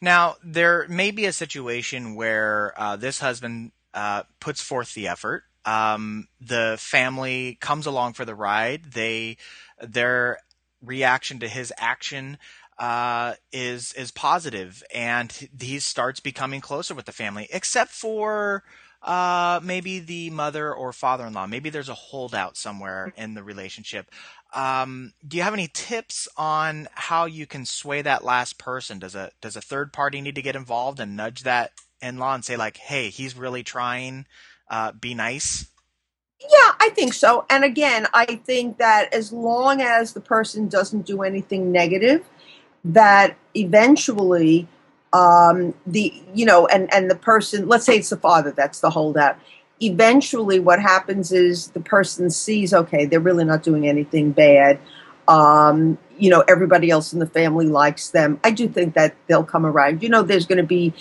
Now, 0.00 0.36
there 0.44 0.86
may 0.88 1.10
be 1.10 1.26
a 1.26 1.32
situation 1.32 2.14
where 2.14 2.72
uh, 2.76 2.96
this 2.96 3.18
husband 3.18 3.72
uh, 3.92 4.22
puts 4.38 4.60
forth 4.60 4.94
the 4.94 5.08
effort. 5.08 5.44
Um, 5.64 6.28
the 6.40 6.76
family 6.78 7.56
comes 7.60 7.86
along 7.86 8.14
for 8.14 8.24
the 8.24 8.34
ride. 8.34 8.92
They, 8.92 9.36
their 9.80 10.38
reaction 10.82 11.38
to 11.40 11.48
his 11.48 11.72
action 11.78 12.38
uh, 12.78 13.34
is 13.52 13.92
is 13.94 14.10
positive, 14.10 14.82
and 14.92 15.48
he 15.60 15.78
starts 15.78 16.20
becoming 16.20 16.60
closer 16.60 16.94
with 16.94 17.06
the 17.06 17.12
family, 17.12 17.48
except 17.52 17.90
for 17.90 18.64
uh, 19.02 19.60
maybe 19.62 19.98
the 20.00 20.30
mother 20.30 20.74
or 20.74 20.92
father-in-law. 20.92 21.46
Maybe 21.46 21.70
there's 21.70 21.88
a 21.88 21.94
holdout 21.94 22.56
somewhere 22.56 23.12
in 23.16 23.34
the 23.34 23.42
relationship. 23.42 24.10
Um, 24.54 25.12
do 25.26 25.36
you 25.36 25.42
have 25.42 25.52
any 25.52 25.68
tips 25.72 26.26
on 26.36 26.88
how 26.94 27.26
you 27.26 27.46
can 27.46 27.66
sway 27.66 28.02
that 28.02 28.24
last 28.24 28.58
person? 28.58 28.98
Does 28.98 29.14
a 29.14 29.30
does 29.40 29.56
a 29.56 29.60
third 29.60 29.92
party 29.92 30.20
need 30.20 30.34
to 30.36 30.42
get 30.42 30.56
involved 30.56 31.00
and 31.00 31.16
nudge 31.16 31.42
that 31.42 31.72
in-law 32.00 32.34
and 32.34 32.44
say 32.44 32.56
like, 32.56 32.76
"Hey, 32.76 33.10
he's 33.10 33.36
really 33.36 33.62
trying. 33.62 34.26
Uh, 34.68 34.92
be 34.92 35.14
nice." 35.14 35.66
Yeah, 36.40 36.72
I 36.78 36.90
think 36.94 37.14
so. 37.14 37.46
And 37.48 37.64
again, 37.64 38.06
I 38.12 38.26
think 38.26 38.78
that 38.78 39.12
as 39.14 39.32
long 39.32 39.80
as 39.80 40.12
the 40.12 40.20
person 40.20 40.68
doesn't 40.68 41.06
do 41.06 41.22
anything 41.22 41.72
negative, 41.72 42.28
that 42.84 43.36
eventually 43.54 44.68
um, 45.12 45.74
the 45.86 46.12
you 46.34 46.44
know 46.44 46.66
and 46.66 46.92
and 46.92 47.10
the 47.10 47.14
person 47.14 47.68
let's 47.68 47.86
say 47.86 47.96
it's 47.96 48.10
the 48.10 48.16
father 48.16 48.50
that's 48.50 48.80
the 48.80 48.90
holdout 48.90 49.38
eventually 49.80 50.58
what 50.58 50.80
happens 50.80 51.30
is 51.32 51.68
the 51.68 51.80
person 51.80 52.30
sees 52.30 52.74
okay 52.74 53.06
they're 53.06 53.20
really 53.20 53.44
not 53.44 53.62
doing 53.62 53.88
anything 53.88 54.32
bad. 54.32 54.78
Um, 55.26 55.96
you 56.18 56.30
know 56.30 56.44
everybody 56.48 56.90
else 56.90 57.12
in 57.12 57.18
the 57.18 57.26
family 57.26 57.66
likes 57.66 58.10
them. 58.10 58.38
I 58.44 58.50
do 58.50 58.68
think 58.68 58.94
that 58.94 59.16
they'll 59.26 59.44
come 59.44 59.64
around. 59.64 60.02
You 60.02 60.10
know 60.10 60.22
there's 60.22 60.46
going 60.46 60.58
to 60.58 60.66
be 60.66 60.92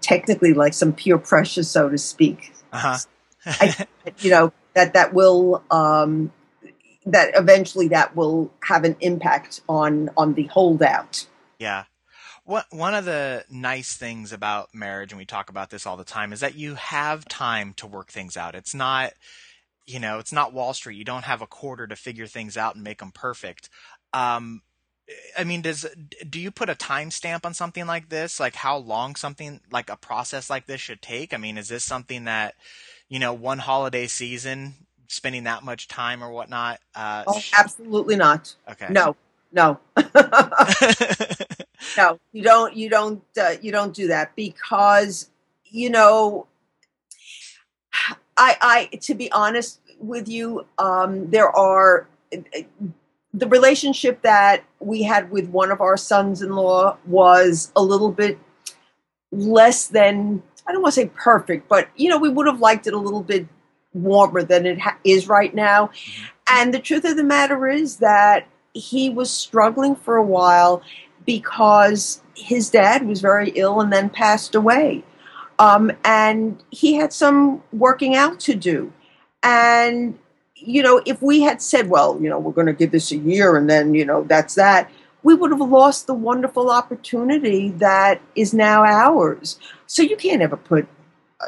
technically 0.00 0.52
like 0.52 0.74
some 0.74 0.92
peer 0.92 1.16
pressure 1.16 1.62
so 1.62 1.88
to 1.88 1.96
speak 1.96 2.52
uh-huh. 2.72 2.98
I, 3.46 3.86
you 4.18 4.30
know 4.30 4.52
that 4.74 4.94
that 4.94 5.14
will 5.14 5.62
um, 5.70 6.32
that 7.06 7.30
eventually 7.34 7.88
that 7.88 8.14
will 8.14 8.52
have 8.62 8.84
an 8.84 8.96
impact 9.00 9.60
on 9.68 10.10
on 10.16 10.34
the 10.34 10.44
holdout. 10.44 11.26
Yeah. 11.58 11.84
What 12.44 12.66
one 12.70 12.94
of 12.94 13.04
the 13.04 13.44
nice 13.50 13.94
things 13.96 14.32
about 14.32 14.74
marriage, 14.74 15.12
and 15.12 15.18
we 15.18 15.26
talk 15.26 15.50
about 15.50 15.70
this 15.70 15.86
all 15.86 15.96
the 15.96 16.04
time, 16.04 16.32
is 16.32 16.40
that 16.40 16.54
you 16.54 16.76
have 16.76 17.26
time 17.26 17.74
to 17.74 17.86
work 17.86 18.10
things 18.10 18.36
out. 18.38 18.54
It's 18.54 18.74
not, 18.74 19.12
you 19.86 20.00
know, 20.00 20.18
it's 20.18 20.32
not 20.32 20.54
Wall 20.54 20.72
Street. 20.72 20.96
You 20.96 21.04
don't 21.04 21.24
have 21.24 21.42
a 21.42 21.46
quarter 21.46 21.86
to 21.86 21.96
figure 21.96 22.26
things 22.26 22.56
out 22.56 22.74
and 22.74 22.82
make 22.82 23.00
them 23.00 23.12
perfect. 23.12 23.68
Um, 24.14 24.62
I 25.38 25.44
mean, 25.44 25.62
does 25.62 25.86
do 26.28 26.38
you 26.38 26.50
put 26.50 26.68
a 26.68 26.74
timestamp 26.74 27.46
on 27.46 27.54
something 27.54 27.86
like 27.86 28.08
this? 28.08 28.38
Like 28.38 28.54
how 28.54 28.76
long 28.76 29.14
something 29.14 29.60
like 29.70 29.88
a 29.88 29.96
process 29.96 30.50
like 30.50 30.66
this 30.66 30.80
should 30.80 31.00
take? 31.00 31.32
I 31.32 31.36
mean, 31.38 31.56
is 31.56 31.68
this 31.68 31.84
something 31.84 32.24
that 32.24 32.54
you 33.08 33.18
know, 33.18 33.32
one 33.32 33.58
holiday 33.58 34.06
season 34.06 34.74
spending 35.06 35.44
that 35.44 35.64
much 35.64 35.88
time 35.88 36.22
or 36.22 36.30
whatnot? 36.30 36.78
Uh, 36.94 37.24
oh, 37.26 37.40
absolutely 37.58 38.16
not. 38.16 38.54
Okay. 38.70 38.86
No, 38.90 39.16
no, 39.52 39.80
no. 41.96 42.18
You 42.32 42.42
don't. 42.42 42.76
You 42.76 42.90
don't. 42.90 43.22
Uh, 43.40 43.54
you 43.60 43.72
don't 43.72 43.94
do 43.94 44.08
that 44.08 44.36
because 44.36 45.30
you 45.66 45.90
know. 45.90 46.46
I, 48.40 48.88
I, 48.92 48.96
to 48.98 49.14
be 49.14 49.32
honest 49.32 49.80
with 49.98 50.28
you, 50.28 50.64
um, 50.78 51.28
there 51.28 51.50
are 51.50 52.06
the 53.34 53.48
relationship 53.48 54.22
that 54.22 54.64
we 54.80 55.02
had 55.02 55.30
with 55.30 55.48
one 55.48 55.70
of 55.70 55.80
our 55.80 55.96
sons-in-law 55.96 56.96
was 57.06 57.72
a 57.76 57.82
little 57.82 58.10
bit 58.10 58.38
less 59.30 59.86
than 59.86 60.42
I 60.66 60.72
don't 60.72 60.82
want 60.82 60.94
to 60.94 61.00
say 61.00 61.10
perfect, 61.14 61.68
but 61.68 61.88
you 61.96 62.08
know 62.08 62.18
we 62.18 62.28
would 62.28 62.46
have 62.46 62.60
liked 62.60 62.86
it 62.86 62.94
a 62.94 62.98
little 62.98 63.22
bit 63.22 63.46
warmer 63.94 64.42
than 64.42 64.66
it 64.66 64.78
ha- 64.80 64.98
is 65.04 65.28
right 65.28 65.54
now. 65.54 65.86
Mm-hmm. 65.86 66.24
And 66.50 66.74
the 66.74 66.78
truth 66.78 67.04
of 67.04 67.16
the 67.16 67.24
matter 67.24 67.68
is 67.68 67.96
that 67.96 68.46
he 68.74 69.10
was 69.10 69.30
struggling 69.30 69.96
for 69.96 70.16
a 70.16 70.22
while 70.22 70.82
because 71.26 72.22
his 72.34 72.70
dad 72.70 73.06
was 73.06 73.20
very 73.20 73.50
ill 73.50 73.80
and 73.80 73.92
then 73.92 74.08
passed 74.08 74.54
away. 74.54 75.04
Um, 75.58 75.90
and 76.04 76.62
he 76.70 76.94
had 76.94 77.12
some 77.12 77.62
working 77.72 78.14
out 78.14 78.40
to 78.40 78.54
do. 78.54 78.92
And, 79.42 80.18
you 80.58 80.82
know, 80.82 81.00
if 81.06 81.22
we 81.22 81.40
had 81.40 81.62
said, 81.62 81.88
well, 81.88 82.18
you 82.20 82.28
know, 82.28 82.38
we're 82.38 82.52
going 82.52 82.66
to 82.66 82.72
give 82.72 82.90
this 82.90 83.12
a 83.12 83.16
year 83.16 83.56
and 83.56 83.68
then, 83.68 83.94
you 83.94 84.04
know, 84.04 84.24
that's 84.24 84.54
that, 84.54 84.90
we 85.22 85.34
would 85.34 85.50
have 85.50 85.60
lost 85.60 86.06
the 86.06 86.14
wonderful 86.14 86.70
opportunity 86.70 87.70
that 87.70 88.20
is 88.34 88.54
now 88.54 88.84
ours. 88.84 89.58
So 89.86 90.02
you 90.02 90.16
can't 90.16 90.42
ever 90.42 90.56
put 90.56 90.88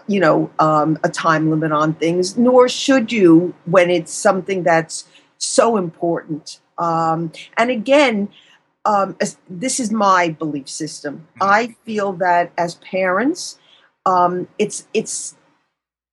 you 0.06 0.20
know, 0.20 0.50
um, 0.58 0.98
a 1.02 1.08
time 1.08 1.50
limit 1.50 1.72
on 1.72 1.94
things, 1.94 2.36
nor 2.36 2.68
should 2.68 3.10
you 3.10 3.54
when 3.64 3.90
it's 3.90 4.12
something 4.12 4.62
that's 4.62 5.04
so 5.38 5.76
important. 5.76 6.60
Um, 6.78 7.32
and 7.56 7.70
again, 7.70 8.28
um, 8.84 9.16
as, 9.20 9.36
this 9.48 9.80
is 9.80 9.90
my 9.90 10.30
belief 10.30 10.68
system. 10.68 11.26
Mm-hmm. 11.40 11.42
I 11.42 11.76
feel 11.84 12.12
that 12.14 12.52
as 12.56 12.76
parents, 12.76 13.58
um, 14.06 14.48
it's 14.58 14.86
it's 14.94 15.36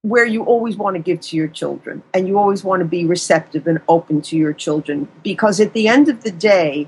where 0.01 0.25
you 0.25 0.44
always 0.44 0.77
want 0.77 0.96
to 0.96 1.01
give 1.01 1.20
to 1.20 1.36
your 1.36 1.48
children, 1.48 2.04
and 2.13 2.27
you 2.27 2.38
always 2.38 2.63
want 2.63 2.80
to 2.82 2.86
be 2.86 3.06
receptive 3.06 3.68
and 3.68 3.80
open 3.88 4.22
to 4.22 4.38
your 4.38 4.54
children, 4.54 5.08
because 5.24 5.60
at 5.60 5.74
the 5.74 5.88
end 5.88 6.08
of 6.08 6.24
the 6.24 6.32
day, 6.32 6.88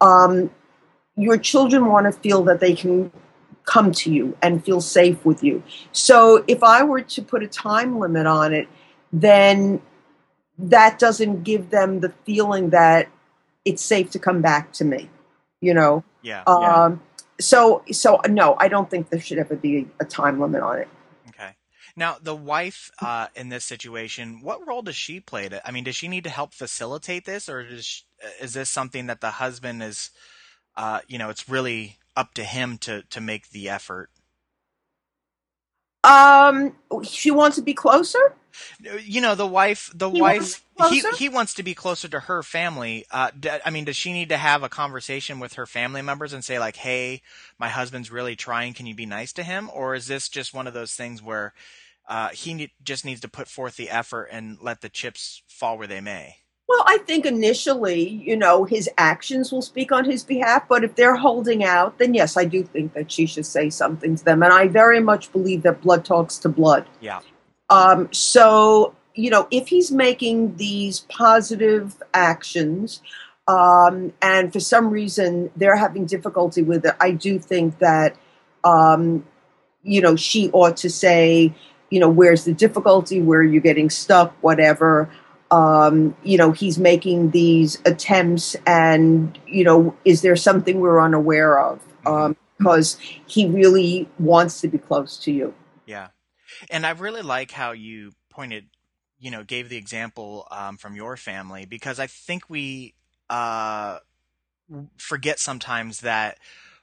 um, 0.00 0.50
your 1.16 1.36
children 1.36 1.86
want 1.86 2.06
to 2.06 2.12
feel 2.12 2.42
that 2.42 2.60
they 2.60 2.74
can 2.74 3.10
come 3.64 3.92
to 3.92 4.12
you 4.12 4.36
and 4.42 4.64
feel 4.64 4.80
safe 4.80 5.24
with 5.24 5.44
you. 5.44 5.62
So 5.92 6.42
if 6.48 6.62
I 6.64 6.82
were 6.82 7.02
to 7.02 7.22
put 7.22 7.42
a 7.42 7.46
time 7.46 7.98
limit 7.98 8.26
on 8.26 8.52
it, 8.52 8.68
then 9.12 9.80
that 10.58 10.98
doesn't 10.98 11.44
give 11.44 11.70
them 11.70 12.00
the 12.00 12.08
feeling 12.24 12.70
that 12.70 13.08
it's 13.64 13.82
safe 13.82 14.10
to 14.10 14.18
come 14.18 14.42
back 14.42 14.72
to 14.72 14.84
me, 14.84 15.08
you 15.60 15.74
know? 15.74 16.02
Yeah. 16.22 16.42
Um, 16.46 16.64
yeah. 16.64 16.96
So, 17.40 17.84
so 17.92 18.20
no, 18.28 18.56
I 18.58 18.68
don't 18.68 18.90
think 18.90 19.10
there 19.10 19.20
should 19.20 19.38
ever 19.38 19.54
be 19.54 19.88
a 20.00 20.04
time 20.04 20.40
limit 20.40 20.62
on 20.62 20.78
it. 20.78 20.88
Now, 21.96 22.16
the 22.22 22.34
wife 22.34 22.90
uh, 23.00 23.28
in 23.34 23.48
this 23.48 23.64
situation, 23.64 24.40
what 24.42 24.66
role 24.66 24.82
does 24.82 24.96
she 24.96 25.20
play? 25.20 25.48
To, 25.48 25.66
I 25.66 25.70
mean, 25.70 25.84
does 25.84 25.96
she 25.96 26.08
need 26.08 26.24
to 26.24 26.30
help 26.30 26.54
facilitate 26.54 27.24
this, 27.24 27.48
or 27.48 27.66
she, 27.80 28.04
is 28.40 28.54
this 28.54 28.70
something 28.70 29.06
that 29.06 29.20
the 29.20 29.32
husband 29.32 29.82
is, 29.82 30.10
uh, 30.76 31.00
you 31.06 31.18
know, 31.18 31.28
it's 31.28 31.48
really 31.48 31.98
up 32.16 32.34
to 32.34 32.44
him 32.44 32.78
to 32.78 33.02
to 33.10 33.20
make 33.20 33.50
the 33.50 33.68
effort? 33.68 34.10
Um, 36.04 36.74
she 37.04 37.30
wants 37.30 37.56
to 37.56 37.62
be 37.62 37.74
closer. 37.74 38.34
You 38.80 39.20
know, 39.20 39.34
the 39.34 39.46
wife, 39.46 39.90
the 39.94 40.10
he 40.10 40.20
wife, 40.20 40.64
he 40.88 41.02
he 41.18 41.28
wants 41.28 41.54
to 41.54 41.62
be 41.62 41.74
closer 41.74 42.08
to 42.08 42.20
her 42.20 42.42
family. 42.42 43.04
Uh, 43.10 43.30
d- 43.38 43.50
I 43.64 43.70
mean, 43.70 43.84
does 43.84 43.96
she 43.96 44.12
need 44.12 44.28
to 44.30 44.36
have 44.36 44.62
a 44.62 44.68
conversation 44.68 45.38
with 45.40 45.54
her 45.54 45.66
family 45.66 46.02
members 46.02 46.32
and 46.32 46.44
say 46.44 46.58
like, 46.58 46.76
"Hey, 46.76 47.22
my 47.58 47.68
husband's 47.68 48.10
really 48.10 48.36
trying. 48.36 48.74
Can 48.74 48.86
you 48.86 48.94
be 48.94 49.06
nice 49.06 49.32
to 49.34 49.42
him?" 49.42 49.70
Or 49.72 49.94
is 49.94 50.06
this 50.06 50.28
just 50.28 50.54
one 50.54 50.66
of 50.66 50.74
those 50.74 50.94
things 50.94 51.22
where 51.22 51.54
uh, 52.08 52.30
he 52.30 52.54
need, 52.54 52.70
just 52.82 53.04
needs 53.04 53.20
to 53.20 53.28
put 53.28 53.48
forth 53.48 53.76
the 53.76 53.90
effort 53.90 54.28
and 54.30 54.58
let 54.60 54.80
the 54.80 54.88
chips 54.88 55.42
fall 55.48 55.78
where 55.78 55.86
they 55.86 56.00
may? 56.00 56.36
Well, 56.68 56.84
I 56.86 56.98
think 56.98 57.26
initially, 57.26 58.08
you 58.08 58.34
know, 58.36 58.64
his 58.64 58.88
actions 58.96 59.52
will 59.52 59.60
speak 59.60 59.92
on 59.92 60.06
his 60.06 60.24
behalf, 60.24 60.66
but 60.68 60.84
if 60.84 60.94
they're 60.94 61.16
holding 61.16 61.64
out, 61.64 61.98
then 61.98 62.14
yes, 62.14 62.36
I 62.36 62.46
do 62.46 62.62
think 62.62 62.94
that 62.94 63.12
she 63.12 63.26
should 63.26 63.44
say 63.44 63.68
something 63.68 64.16
to 64.16 64.24
them. 64.24 64.42
And 64.42 64.52
I 64.52 64.68
very 64.68 65.00
much 65.00 65.30
believe 65.32 65.62
that 65.64 65.82
blood 65.82 66.04
talks 66.04 66.38
to 66.38 66.48
blood. 66.48 66.86
Yeah. 67.00 67.20
Um, 67.72 68.08
so, 68.12 68.94
you 69.14 69.30
know, 69.30 69.48
if 69.50 69.68
he's 69.68 69.90
making 69.90 70.56
these 70.56 71.00
positive 71.00 72.02
actions, 72.12 73.02
um, 73.48 74.12
and 74.22 74.52
for 74.52 74.60
some 74.60 74.90
reason 74.90 75.50
they're 75.56 75.76
having 75.76 76.06
difficulty 76.06 76.62
with 76.62 76.84
it, 76.84 76.94
I 77.00 77.12
do 77.12 77.38
think 77.38 77.78
that, 77.78 78.16
um, 78.64 79.26
you 79.82 80.00
know, 80.00 80.16
she 80.16 80.50
ought 80.52 80.76
to 80.78 80.90
say, 80.90 81.52
you 81.90 82.00
know, 82.00 82.08
where's 82.08 82.44
the 82.44 82.52
difficulty? 82.52 83.20
Where 83.20 83.40
are 83.40 83.44
you 83.44 83.60
getting 83.60 83.90
stuck? 83.90 84.34
Whatever 84.42 85.10
um, 85.52 86.16
you 86.22 86.38
know, 86.38 86.50
he's 86.50 86.78
making 86.78 87.30
these 87.30 87.78
attempts, 87.84 88.56
and 88.66 89.38
you 89.46 89.64
know, 89.64 89.94
is 90.04 90.22
there 90.22 90.34
something 90.34 90.80
we're 90.80 91.00
unaware 91.00 91.60
of? 91.60 91.78
Mm-hmm. 92.04 92.08
Um, 92.08 92.36
because 92.58 92.96
he 93.26 93.48
really 93.48 94.08
wants 94.20 94.60
to 94.60 94.68
be 94.68 94.78
close 94.78 95.18
to 95.18 95.32
you. 95.32 95.52
Yeah, 95.84 96.08
and 96.70 96.86
I 96.86 96.90
really 96.90 97.22
like 97.22 97.50
how 97.50 97.72
you 97.72 98.12
pointed, 98.30 98.66
you 99.18 99.30
know, 99.30 99.44
gave 99.44 99.68
the 99.68 99.76
example 99.76 100.46
um, 100.50 100.76
from 100.76 100.96
your 100.96 101.16
family 101.16 101.64
because 101.64 101.98
I 101.98 102.06
think 102.06 102.48
we 102.48 102.94
uh, 103.30 103.98
forget 104.96 105.38
sometimes 105.38 106.00
that 106.00 106.38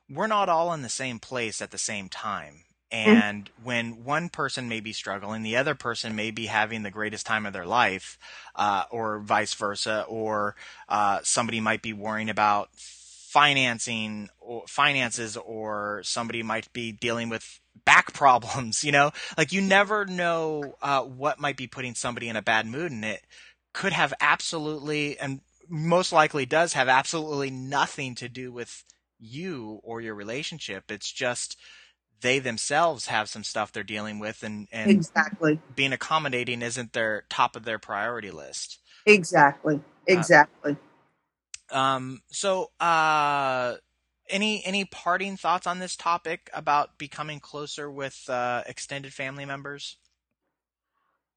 we're 0.09 0.27
not 0.27 0.49
all 0.49 0.73
in 0.73 0.81
the 0.81 0.89
same 0.89 1.19
place 1.19 1.61
at 1.61 1.71
the 1.71 1.77
same 1.77 2.09
time. 2.09 2.63
Mm-hmm. 2.91 3.09
And 3.09 3.45
mm-hmm. 3.45 3.65
when 3.65 4.03
one 4.03 4.29
person 4.29 4.67
may 4.67 4.79
be 4.79 4.93
struggling, 4.93 5.43
the 5.43 5.57
other 5.57 5.75
person 5.75 6.15
may 6.15 6.31
be 6.31 6.47
having 6.47 6.83
the 6.83 6.91
greatest 6.91 7.25
time 7.25 7.45
of 7.45 7.53
their 7.53 7.65
life, 7.65 8.17
uh, 8.55 8.83
or 8.89 9.19
vice 9.19 9.53
versa, 9.53 10.05
or 10.07 10.55
uh, 10.87 11.19
somebody 11.23 11.59
might 11.59 11.81
be 11.81 11.93
worrying 11.93 12.29
about 12.29 12.69
financing 12.75 14.29
or 14.39 14.63
finances, 14.67 15.37
or 15.37 16.01
somebody 16.03 16.41
might 16.41 16.71
be 16.73 16.91
dealing 16.91 17.29
with 17.29 17.61
back 17.89 18.13
problems. 18.13 18.83
You 18.83 18.91
know, 18.91 19.11
like 19.37 19.51
you 19.51 19.61
never 19.61 20.05
know 20.05 20.75
uh, 20.81 21.01
what 21.01 21.39
might 21.39 21.57
be 21.57 21.67
putting 21.67 21.95
somebody 21.95 22.29
in 22.29 22.35
a 22.35 22.41
bad 22.41 22.65
mood, 22.65 22.91
and 22.91 23.03
it 23.03 23.21
could 23.73 23.93
have 23.93 24.13
absolutely 24.19 25.17
and 25.19 25.41
most 25.67 26.11
likely 26.11 26.45
does 26.45 26.73
have 26.73 26.87
absolutely 26.87 27.51
nothing 27.51 28.15
to 28.15 28.27
do 28.27 28.51
with 28.51 28.83
you 29.19 29.79
or 29.83 30.01
your 30.01 30.15
relationship. 30.15 30.91
It's 30.91 31.11
just 31.11 31.57
they 32.21 32.39
themselves 32.39 33.07
have 33.07 33.29
some 33.29 33.43
stuff 33.43 33.71
they're 33.71 33.83
dealing 33.83 34.19
with 34.19 34.43
and, 34.43 34.67
and 34.71 34.89
exactly 34.91 35.59
being 35.75 35.93
accommodating 35.93 36.61
isn't 36.61 36.93
their 36.93 37.23
top 37.29 37.55
of 37.55 37.63
their 37.63 37.79
priority 37.79 38.31
list 38.31 38.79
exactly 39.05 39.75
uh, 39.75 39.79
exactly 40.07 40.77
uh, 41.71 41.77
um 41.77 42.21
so 42.29 42.71
uh 42.79 43.75
any 44.29 44.63
any 44.65 44.85
parting 44.85 45.37
thoughts 45.37 45.67
on 45.67 45.79
this 45.79 45.95
topic 45.95 46.49
about 46.53 46.97
becoming 46.97 47.39
closer 47.39 47.89
with 47.89 48.29
uh, 48.29 48.63
extended 48.67 49.13
family 49.13 49.45
members? 49.45 49.97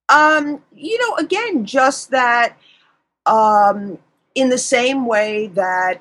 Um 0.08 0.62
you 0.74 0.98
know 0.98 1.16
again 1.16 1.64
just 1.64 2.10
that 2.10 2.56
um 3.26 3.98
in 4.34 4.48
the 4.48 4.58
same 4.58 5.06
way 5.06 5.48
that 5.48 6.00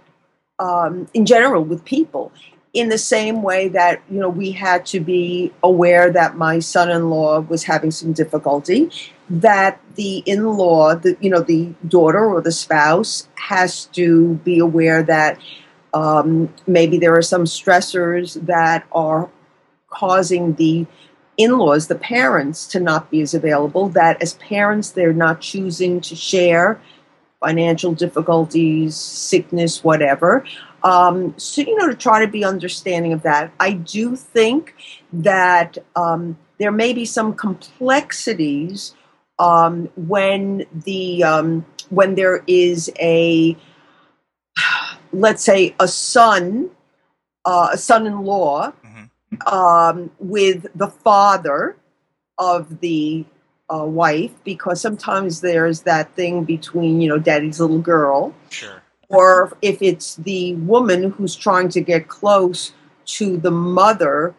um, 0.59 1.07
in 1.13 1.25
general 1.25 1.63
with 1.63 1.83
people 1.85 2.31
in 2.73 2.87
the 2.87 2.97
same 2.97 3.43
way 3.43 3.67
that 3.67 4.01
you 4.09 4.19
know 4.19 4.29
we 4.29 4.51
had 4.51 4.85
to 4.85 4.99
be 4.99 5.51
aware 5.61 6.09
that 6.11 6.37
my 6.37 6.59
son-in-law 6.59 7.41
was 7.41 7.63
having 7.63 7.91
some 7.91 8.13
difficulty 8.13 8.89
that 9.29 9.79
the 9.95 10.23
in-law 10.25 10.95
the 10.95 11.17
you 11.19 11.29
know 11.29 11.41
the 11.41 11.73
daughter 11.87 12.23
or 12.23 12.41
the 12.41 12.51
spouse 12.51 13.27
has 13.35 13.85
to 13.87 14.35
be 14.35 14.59
aware 14.59 15.03
that 15.03 15.37
um, 15.93 16.53
maybe 16.67 16.97
there 16.97 17.15
are 17.15 17.21
some 17.21 17.43
stressors 17.43 18.45
that 18.45 18.85
are 18.91 19.29
causing 19.89 20.55
the 20.55 20.85
in-laws 21.37 21.87
the 21.87 21.95
parents 21.95 22.67
to 22.67 22.79
not 22.79 23.09
be 23.09 23.21
as 23.21 23.33
available 23.33 23.89
that 23.89 24.21
as 24.21 24.33
parents 24.35 24.91
they're 24.91 25.13
not 25.13 25.41
choosing 25.41 25.99
to 26.01 26.15
share 26.15 26.79
financial 27.39 27.93
difficulties 27.93 28.95
sickness 28.95 29.83
whatever 29.83 30.45
um, 30.83 31.33
so, 31.37 31.61
you 31.61 31.75
know, 31.77 31.87
to 31.87 31.95
try 31.95 32.23
to 32.23 32.31
be 32.31 32.43
understanding 32.43 33.13
of 33.13 33.21
that. 33.23 33.51
I 33.59 33.73
do 33.73 34.15
think 34.15 34.75
that 35.13 35.77
um, 35.95 36.37
there 36.57 36.71
may 36.71 36.93
be 36.93 37.05
some 37.05 37.33
complexities 37.33 38.95
um, 39.39 39.89
when 39.95 40.65
the 40.73 41.23
um, 41.23 41.65
when 41.89 42.15
there 42.15 42.43
is 42.47 42.91
a 42.99 43.55
let's 45.13 45.43
say 45.43 45.75
a 45.79 45.87
son, 45.87 46.69
uh, 47.45 47.69
a 47.73 47.77
son-in-law 47.77 48.71
mm-hmm. 48.71 48.87
Um, 49.47 50.11
with 50.19 50.67
the 50.75 50.89
father 50.89 51.77
of 52.37 52.81
the 52.81 53.23
uh, 53.73 53.85
wife 53.85 54.31
because 54.43 54.81
sometimes 54.81 55.39
there's 55.41 55.81
that 55.81 56.13
thing 56.15 56.43
between 56.43 56.99
you 56.99 57.07
know 57.07 57.17
daddy's 57.17 57.59
little 57.59 57.79
girl 57.79 58.33
Sure. 58.49 58.81
or 59.07 59.57
if 59.61 59.81
it's 59.81 60.17
the 60.17 60.55
woman 60.55 61.11
who's 61.11 61.35
trying 61.35 61.69
to 61.69 61.79
get 61.79 62.09
close 62.09 62.73
to 63.05 63.37
the 63.37 63.51
mother 63.51 64.35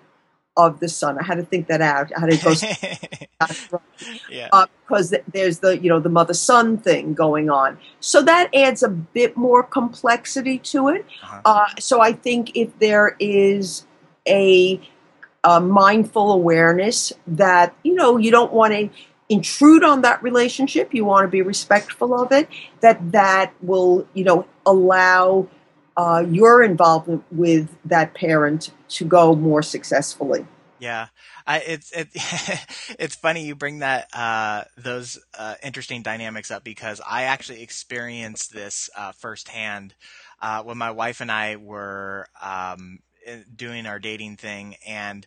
of 0.56 0.80
the 0.80 0.88
son 0.88 1.18
i 1.18 1.24
had 1.24 1.36
to 1.36 1.44
think 1.44 1.66
that 1.68 1.80
out 1.80 2.10
i 2.16 2.20
had 2.20 2.30
to 2.30 2.36
go 2.36 2.52
yeah. 4.30 4.48
uh, 4.52 4.66
because 4.86 5.10
th- 5.10 5.22
there's 5.32 5.60
the 5.60 5.78
you 5.78 5.88
know 5.88 5.98
the 6.00 6.08
mother 6.08 6.34
son 6.34 6.76
thing 6.76 7.14
going 7.14 7.48
on 7.50 7.78
so 8.00 8.22
that 8.22 8.54
adds 8.54 8.82
a 8.82 8.88
bit 8.88 9.36
more 9.36 9.62
complexity 9.62 10.58
to 10.58 10.88
it 10.88 11.06
Uh-huh. 11.22 11.40
uh, 11.44 11.68
so 11.78 12.00
i 12.00 12.12
think 12.12 12.54
if 12.54 12.78
there 12.80 13.16
is 13.18 13.86
a, 14.28 14.78
a 15.44 15.60
mindful 15.60 16.32
awareness 16.32 17.12
that 17.26 17.74
you 17.82 17.94
know 17.94 18.16
you 18.18 18.30
don't 18.30 18.52
want 18.52 18.72
to 18.74 18.90
intrude 19.28 19.82
on 19.82 20.02
that 20.02 20.22
relationship 20.22 20.92
you 20.92 21.04
want 21.06 21.24
to 21.24 21.28
be 21.28 21.40
respectful 21.40 22.12
of 22.20 22.30
it 22.32 22.46
that 22.80 22.98
that 23.12 23.52
will 23.62 24.06
you 24.12 24.24
know 24.24 24.44
allow 24.66 25.48
uh, 25.96 26.24
your 26.28 26.62
involvement 26.62 27.24
with 27.30 27.68
that 27.84 28.14
parent 28.14 28.70
to 28.88 29.04
go 29.04 29.34
more 29.34 29.62
successfully. 29.62 30.46
Yeah, 30.78 31.08
I, 31.46 31.58
it's 31.60 31.92
it, 31.92 32.08
it's 32.98 33.14
funny 33.14 33.44
you 33.44 33.54
bring 33.54 33.80
that 33.80 34.08
uh, 34.12 34.64
those 34.76 35.16
uh, 35.38 35.54
interesting 35.62 36.02
dynamics 36.02 36.50
up 36.50 36.64
because 36.64 37.00
I 37.06 37.24
actually 37.24 37.62
experienced 37.62 38.52
this 38.52 38.90
uh, 38.96 39.12
firsthand 39.12 39.94
uh, 40.40 40.64
when 40.64 40.78
my 40.78 40.90
wife 40.90 41.20
and 41.20 41.30
I 41.30 41.54
were 41.54 42.26
um, 42.42 42.98
doing 43.54 43.86
our 43.86 44.00
dating 44.00 44.38
thing, 44.38 44.74
and 44.84 45.24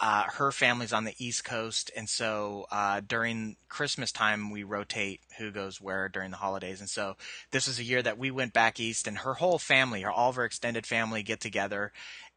uh, 0.00 0.24
her 0.24 0.50
family's 0.50 0.94
on 0.94 1.04
the 1.04 1.14
East 1.18 1.44
Coast, 1.44 1.90
and 1.94 2.08
so 2.08 2.66
uh, 2.72 3.00
during 3.06 3.56
Christmas 3.68 4.10
time 4.10 4.50
we 4.50 4.62
rotate 4.62 5.20
who 5.38 5.50
goes 5.50 5.80
where 5.80 6.08
during 6.08 6.30
the 6.30 6.38
holidays, 6.38 6.80
and 6.80 6.88
so 6.88 7.16
this 7.50 7.66
was 7.66 7.78
a 7.78 7.84
year 7.84 8.02
that 8.02 8.18
we 8.18 8.30
went 8.30 8.54
back 8.54 8.80
east, 8.80 9.06
and 9.06 9.18
her 9.18 9.34
whole 9.34 9.58
family, 9.58 10.02
or 10.02 10.10
all 10.10 10.30
of 10.30 10.36
her 10.36 10.44
extended 10.44 10.86
family, 10.86 11.22
get 11.22 11.40
together. 11.40 11.92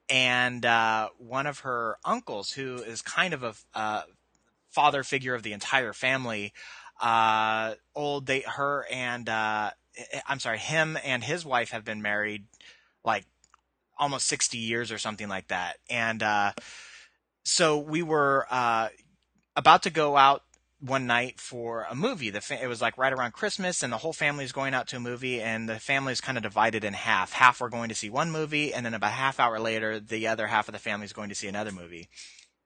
And 0.09 0.65
uh, 0.65 1.09
one 1.17 1.47
of 1.47 1.59
her 1.59 1.97
uncles, 2.03 2.51
who 2.51 2.75
is 2.75 3.01
kind 3.01 3.33
of 3.33 3.65
a 3.73 4.03
father 4.69 5.03
figure 5.03 5.33
of 5.33 5.43
the 5.43 5.53
entire 5.53 5.93
family, 5.93 6.51
uh, 6.99 7.75
old 7.95 8.25
they 8.25 8.41
her 8.41 8.85
and 8.91 9.29
uh, 9.29 9.71
I'm 10.27 10.39
sorry, 10.39 10.57
him 10.57 10.97
and 11.03 11.23
his 11.23 11.45
wife 11.45 11.71
have 11.71 11.85
been 11.85 12.01
married 12.01 12.45
like 13.05 13.25
almost 13.97 14.27
60 14.27 14.57
years 14.57 14.91
or 14.91 14.97
something 14.97 15.29
like 15.29 15.47
that, 15.47 15.77
and 15.89 16.21
uh, 16.21 16.51
so 17.43 17.77
we 17.77 18.01
were 18.03 18.47
uh, 18.49 18.89
about 19.55 19.83
to 19.83 19.89
go 19.89 20.17
out 20.17 20.43
one 20.79 21.07
night 21.07 21.39
for 21.39 21.87
a 21.89 21.95
movie. 21.95 22.29
The 22.29 22.41
fa- 22.41 22.61
it 22.61 22.67
was 22.67 22.81
like 22.81 22.97
right 22.97 23.13
around 23.13 23.31
Christmas, 23.31 23.83
and 23.83 23.93
the 23.93 23.97
whole 23.97 24.13
family 24.13 24.43
is 24.43 24.51
going 24.51 24.73
out 24.73 24.87
to 24.89 24.97
a 24.97 24.99
movie, 24.99 25.41
and 25.41 25.67
the 25.67 25.79
family 25.79 26.11
is 26.11 26.21
kind 26.21 26.37
of 26.37 26.43
divided 26.43 26.83
in 26.83 26.93
half. 26.93 27.31
Half 27.33 27.61
were 27.61 27.69
going 27.69 27.89
to 27.89 27.95
see 27.95 28.09
one 28.09 28.31
movie, 28.31 28.73
and 28.73 28.85
then 28.85 28.93
about 28.93 29.11
half 29.11 29.39
hour 29.39 29.59
later, 29.59 29.99
the 29.99 30.27
other 30.27 30.47
half 30.47 30.67
of 30.67 30.73
the 30.73 30.79
family 30.79 31.05
is 31.05 31.13
going 31.13 31.29
to 31.29 31.35
see 31.35 31.47
another 31.47 31.71
movie. 31.71 32.09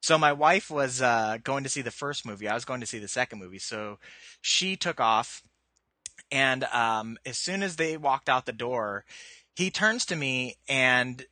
So 0.01 0.17
my 0.17 0.33
wife 0.33 0.71
was 0.71 1.01
uh, 1.01 1.37
going 1.43 1.63
to 1.63 1.69
see 1.69 1.81
the 1.81 1.91
first 1.91 2.25
movie. 2.25 2.47
I 2.47 2.53
was 2.53 2.65
going 2.65 2.81
to 2.81 2.87
see 2.87 2.99
the 2.99 3.07
second 3.07 3.39
movie. 3.39 3.59
So 3.59 3.99
she 4.41 4.75
took 4.75 4.99
off, 4.99 5.43
and 6.31 6.63
um, 6.65 7.17
as 7.25 7.37
soon 7.37 7.61
as 7.61 7.75
they 7.75 7.97
walked 7.97 8.29
out 8.29 8.45
the 8.45 8.53
door, 8.53 9.05
he 9.55 9.69
turns 9.69 10.05
to 10.07 10.15
me 10.15 10.55
and 10.67 11.25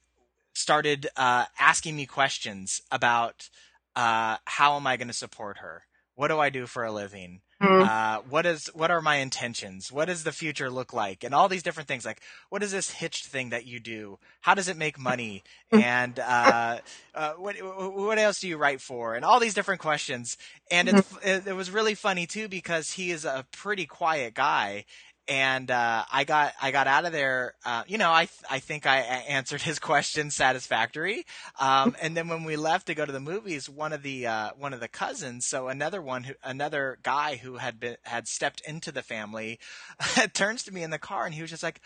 started 0.56 1.08
uh, 1.16 1.46
asking 1.60 1.96
me 1.96 2.06
questions 2.08 2.82
about 2.92 3.50
uh, 3.96 4.38
how 4.46 4.76
am 4.76 4.88
I 4.88 4.98
going 4.98 5.10
to 5.10 5.14
support 5.14 5.60
her? 5.60 5.84
What 6.16 6.30
do 6.30 6.40
I 6.40 6.50
do 6.50 6.66
for 6.66 6.84
a 6.84 6.92
living? 6.92 7.42
Uh, 7.80 8.20
what 8.30 8.46
is 8.46 8.68
what 8.74 8.92
are 8.92 9.02
my 9.02 9.18
intentions? 9.18 9.92
What 9.92 10.06
does 10.06 10.24
the 10.24 10.32
future 10.32 10.70
look 10.70 10.94
like? 10.94 11.24
And 11.24 11.34
all 11.36 11.50
these 11.50 11.64
different 11.64 11.88
things 11.88 12.06
like 12.06 12.22
what 12.50 12.64
is 12.64 12.72
this 12.72 12.90
hitched 12.90 13.26
thing 13.28 13.50
that 13.50 13.66
you 13.66 13.80
do? 13.80 14.18
How 14.42 14.54
does 14.54 14.68
it 14.70 14.78
make 14.78 14.98
money? 14.98 15.44
And 15.72 16.20
uh, 16.20 16.80
uh, 17.14 17.34
what 17.34 17.56
what 17.62 18.18
else 18.18 18.40
do 18.40 18.48
you 18.48 18.58
write 18.58 18.82
for? 18.82 19.16
And 19.16 19.26
all 19.26 19.40
these 19.40 19.54
different 19.54 19.82
questions. 19.82 20.38
And 20.72 20.90
it's, 20.90 21.18
it, 21.24 21.48
it 21.48 21.54
was 21.54 21.70
really 21.72 21.96
funny 21.96 22.26
too 22.28 22.48
because 22.48 22.92
he 22.92 23.12
is 23.12 23.26
a 23.26 23.46
pretty 23.52 23.86
quiet 23.86 24.34
guy. 24.34 24.86
And 25.28 25.72
uh, 25.72 26.06
I 26.12 26.24
got 26.24 26.54
I 26.62 26.72
got 26.72 26.86
out 26.88 27.06
of 27.06 27.12
there. 27.12 27.56
Uh, 27.66 27.84
you 27.88 27.98
know, 27.98 28.12
I 28.12 28.28
I 28.50 28.60
think 28.60 28.86
I 28.86 28.98
answered 29.00 29.62
his 29.62 29.80
question 29.92 30.30
satisfactory. 30.30 31.26
Um, 31.60 31.96
and 32.02 32.16
then 32.16 32.28
when 32.28 32.44
we 32.44 32.56
left 32.58 32.88
to 32.88 32.96
go 32.96 33.06
to 33.06 33.12
the 33.12 33.20
movies, 33.20 33.68
one 33.68 33.92
of 33.92 34.04
the 34.04 34.28
uh, 34.28 34.50
one 34.58 34.74
of 34.74 34.80
the 34.80 34.88
cousins, 34.88 35.48
so 35.48 35.68
another 35.68 36.02
one, 36.02 36.26
who, 36.26 36.34
another 36.44 37.00
guy 37.02 37.38
who 37.38 37.58
had 37.58 37.80
been 37.80 37.98
had 38.04 38.28
stepped 38.28 38.62
into 38.68 38.92
the 38.92 39.02
family, 39.02 39.60
turns 40.34 40.64
to 40.64 40.72
me 40.74 40.84
in 40.84 40.92
the 40.92 41.00
car 41.00 41.26
and 41.26 41.34
he 41.34 41.42
was 41.42 41.50
just 41.50 41.64
like, 41.64 41.82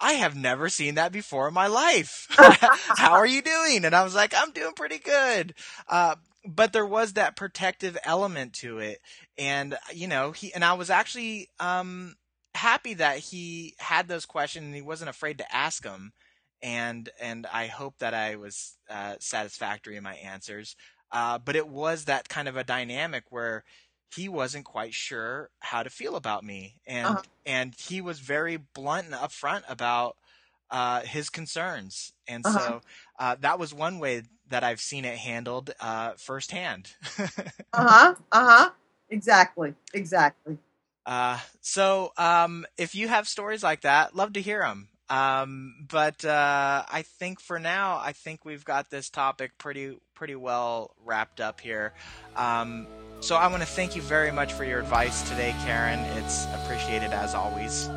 "I 0.00 0.14
have 0.14 0.34
never 0.36 0.68
seen 0.68 0.96
that 0.96 1.12
before 1.12 1.48
in 1.48 1.54
my 1.54 1.68
life. 1.68 2.26
How 2.30 3.12
are 3.12 3.26
you 3.26 3.42
doing?" 3.42 3.84
And 3.84 3.94
I 3.94 4.02
was 4.02 4.14
like, 4.14 4.34
"I'm 4.36 4.50
doing 4.52 4.72
pretty 4.74 4.98
good." 4.98 5.54
Uh, 5.88 6.16
but 6.46 6.72
there 6.72 6.86
was 6.86 7.14
that 7.14 7.36
protective 7.36 7.96
element 8.04 8.52
to 8.54 8.78
it, 8.78 8.98
and 9.38 9.76
you 9.92 10.08
know, 10.08 10.32
he 10.32 10.52
and 10.52 10.64
I 10.64 10.74
was 10.74 10.90
actually 10.90 11.48
um, 11.60 12.16
happy 12.54 12.94
that 12.94 13.18
he 13.18 13.74
had 13.78 14.08
those 14.08 14.26
questions 14.26 14.66
and 14.66 14.74
he 14.74 14.82
wasn't 14.82 15.10
afraid 15.10 15.38
to 15.38 15.54
ask 15.56 15.82
them 15.82 16.12
and 16.62 17.10
and 17.20 17.46
I 17.52 17.66
hope 17.66 17.98
that 17.98 18.14
I 18.14 18.36
was 18.36 18.76
uh, 18.90 19.16
satisfactory 19.20 19.96
in 19.96 20.04
my 20.04 20.14
answers. 20.16 20.76
Uh, 21.12 21.38
but 21.38 21.56
it 21.56 21.68
was 21.68 22.04
that 22.06 22.28
kind 22.28 22.48
of 22.48 22.56
a 22.56 22.64
dynamic 22.64 23.24
where 23.30 23.64
he 24.14 24.28
wasn't 24.28 24.64
quite 24.64 24.94
sure 24.94 25.50
how 25.60 25.82
to 25.82 25.90
feel 25.90 26.16
about 26.16 26.44
me, 26.44 26.80
and 26.86 27.20
Uh-huh. 27.20 27.22
and 27.46 27.74
he 27.78 28.00
was 28.00 28.20
very 28.20 28.56
blunt 28.56 29.06
and 29.06 29.14
upfront 29.14 29.62
about 29.68 30.16
uh, 30.70 31.00
his 31.02 31.28
concerns, 31.30 32.12
and 32.28 32.44
Uh-huh. 32.44 32.72
so 32.72 32.82
uh, 33.18 33.36
that 33.40 33.58
was 33.58 33.74
one 33.74 33.98
way 33.98 34.22
that 34.48 34.64
I've 34.64 34.80
seen 34.80 35.04
it 35.04 35.18
handled 35.18 35.72
uh, 35.80 36.12
firsthand. 36.16 36.92
uh-huh 37.72 38.14
uh-huh 38.32 38.70
exactly 39.10 39.74
exactly 39.94 40.58
Uh, 41.06 41.38
so, 41.60 42.12
um, 42.16 42.64
if 42.78 42.94
you 42.94 43.08
have 43.08 43.28
stories 43.28 43.62
like 43.62 43.82
that, 43.82 44.14
love 44.16 44.34
to 44.34 44.40
hear 44.42 44.60
them. 44.60 44.88
Um, 45.10 45.86
but 45.90 46.24
uh, 46.24 46.82
I 46.90 47.02
think 47.02 47.40
for 47.40 47.58
now, 47.58 48.00
I 48.02 48.12
think 48.12 48.44
we've 48.44 48.64
got 48.64 48.90
this 48.90 49.10
topic 49.10 49.58
pretty 49.58 49.98
pretty 50.14 50.34
well 50.34 50.94
wrapped 51.04 51.40
up 51.40 51.60
here. 51.60 51.92
Um, 52.36 52.86
so 53.20 53.36
I 53.36 53.48
want 53.48 53.62
to 53.62 53.68
thank 53.68 53.96
you 53.96 54.02
very 54.02 54.30
much 54.32 54.52
for 54.54 54.64
your 54.64 54.80
advice 54.80 55.28
today, 55.28 55.54
Karen. 55.64 56.00
It's 56.18 56.46
appreciated 56.54 57.12
as 57.12 57.34
always. 57.34 57.88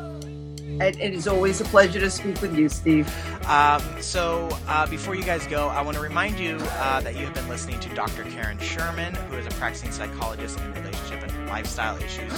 it, 0.80 0.98
it 1.00 1.14
is 1.14 1.26
always 1.26 1.60
a 1.60 1.64
pleasure 1.64 2.00
to 2.00 2.10
speak 2.10 2.40
with 2.42 2.56
you 2.56 2.68
steve 2.68 3.08
Um, 3.46 3.82
so, 4.00 4.48
uh, 4.68 4.86
before 4.86 5.14
you 5.14 5.22
guys 5.22 5.46
go, 5.46 5.68
I 5.68 5.80
want 5.80 5.96
to 5.96 6.02
remind 6.02 6.38
you 6.38 6.56
uh, 6.60 7.00
that 7.00 7.16
you 7.16 7.24
have 7.24 7.34
been 7.34 7.48
listening 7.48 7.80
to 7.80 7.88
Dr. 7.94 8.24
Karen 8.24 8.58
Sherman, 8.58 9.14
who 9.14 9.36
is 9.38 9.46
a 9.46 9.50
practicing 9.50 9.90
psychologist 9.92 10.58
in 10.60 10.72
relationship 10.74 11.22
lifestyle 11.48 11.96
issues 12.02 12.32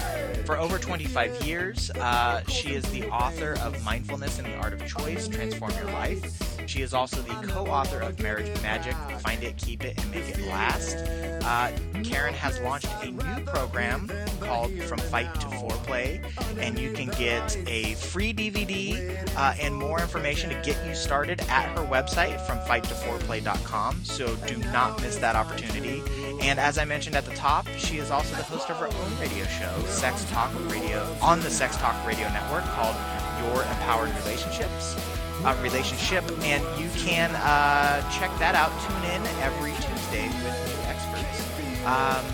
for 0.44 0.56
over 0.56 0.78
25 0.78 1.42
years. 1.44 1.90
Uh, 1.90 2.42
she 2.48 2.74
is 2.74 2.84
the 2.90 3.08
author 3.08 3.56
of 3.62 3.82
Mindfulness 3.84 4.38
and 4.38 4.46
the 4.46 4.56
Art 4.56 4.72
of 4.72 4.86
Choice 4.86 5.28
Transform 5.28 5.72
Your 5.74 5.92
Life. 5.92 6.50
She 6.66 6.82
is 6.82 6.94
also 6.94 7.20
the 7.22 7.34
co 7.48 7.66
author 7.66 8.00
of 8.00 8.18
Marriage 8.20 8.46
Magic 8.62 8.94
Find 9.20 9.42
It, 9.42 9.56
Keep 9.56 9.84
It, 9.84 10.00
and 10.00 10.10
Make 10.10 10.28
It 10.28 10.46
Last. 10.46 10.96
Uh, 11.44 11.72
Karen 12.04 12.34
has 12.34 12.60
launched 12.60 12.88
a 13.02 13.10
new 13.10 13.44
program 13.44 14.10
called 14.40 14.72
From 14.82 14.98
Fight 14.98 15.34
to 15.40 15.46
Foreplay, 15.48 16.22
and 16.58 16.78
you 16.78 16.92
can 16.92 17.08
get 17.08 17.56
a 17.66 17.94
free 17.94 18.32
DVD 18.32 19.28
uh, 19.36 19.54
and 19.60 19.74
more 19.74 20.00
information 20.00 20.50
to 20.50 20.56
get 20.62 20.86
you 20.86 20.94
started 20.94 21.40
at 21.48 21.76
her 21.76 21.84
website 21.84 22.40
from 22.46 22.58
fighttoforeplay.com. 22.60 24.04
So 24.04 24.36
do 24.46 24.56
not 24.72 25.00
miss 25.00 25.16
that 25.16 25.34
opportunity. 25.34 26.02
And 26.40 26.58
as 26.58 26.78
I 26.78 26.84
mentioned 26.84 27.16
at 27.16 27.26
the 27.26 27.34
top, 27.34 27.66
she 27.76 27.98
is 27.98 28.10
also 28.10 28.34
the 28.36 28.42
host 28.42 28.70
of 28.70 28.76
her 28.78 28.86
own 28.86 29.20
radio 29.20 29.44
show, 29.44 29.78
Sex 29.86 30.24
Talk 30.30 30.50
Radio, 30.70 31.06
on 31.20 31.40
the 31.40 31.50
Sex 31.50 31.76
Talk 31.76 31.94
Radio 32.06 32.28
Network 32.32 32.64
called 32.64 32.96
Your 33.44 33.62
Empowered 33.62 34.10
Relationships. 34.24 34.96
Uh, 35.44 35.56
relationship, 35.62 36.22
and 36.42 36.62
you 36.78 36.90
can 36.98 37.30
uh, 37.36 38.00
check 38.10 38.30
that 38.38 38.54
out. 38.54 38.70
Tune 38.84 39.04
in 39.10 39.26
every 39.40 39.72
Tuesday 39.72 40.28
with 40.44 40.56
new 40.68 40.80
experts. 40.84 41.40
Um, 41.86 42.24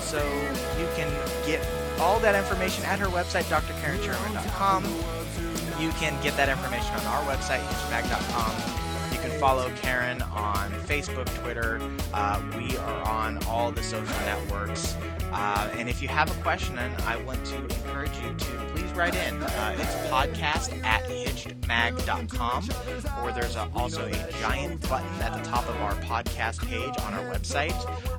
so 0.00 0.24
you 0.78 0.88
can 0.96 1.08
get 1.46 1.60
all 1.98 2.18
that 2.20 2.34
information 2.34 2.84
at 2.86 2.98
her 2.98 3.08
website, 3.08 3.44
drkarensherman.com. 3.44 4.84
You 5.78 5.90
can 5.92 6.20
get 6.22 6.34
that 6.36 6.48
information 6.48 6.94
on 6.94 7.06
our 7.06 7.22
website, 7.24 7.60
hitchedmag.com. 7.60 8.79
Follow 9.40 9.70
Karen 9.76 10.20
on 10.20 10.70
Facebook, 10.82 11.26
Twitter. 11.42 11.80
Uh, 12.12 12.42
we 12.58 12.76
are 12.76 13.02
on 13.08 13.42
all 13.44 13.72
the 13.72 13.82
social 13.82 14.14
networks. 14.26 14.94
Uh, 15.32 15.70
and 15.78 15.88
if 15.88 16.02
you 16.02 16.08
have 16.08 16.30
a 16.30 16.42
question, 16.42 16.78
I 16.78 17.16
want 17.22 17.42
to 17.46 17.56
encourage 17.56 18.14
you 18.18 18.34
to 18.34 18.70
please 18.74 18.92
write 18.92 19.14
in. 19.14 19.42
Uh, 19.42 19.76
it's 19.78 19.94
podcast 20.10 20.84
at 20.84 21.08
hitchedmag.com, 21.40 22.68
or 23.24 23.32
there's 23.32 23.56
a, 23.56 23.68
also 23.74 24.06
a 24.06 24.32
giant 24.40 24.80
button 24.88 25.08
at 25.20 25.32
the 25.32 25.48
top 25.48 25.68
of 25.68 25.76
our 25.80 25.94
podcast 25.96 26.66
page 26.66 26.94
on 27.04 27.14
our 27.14 27.32
website. 27.32 27.74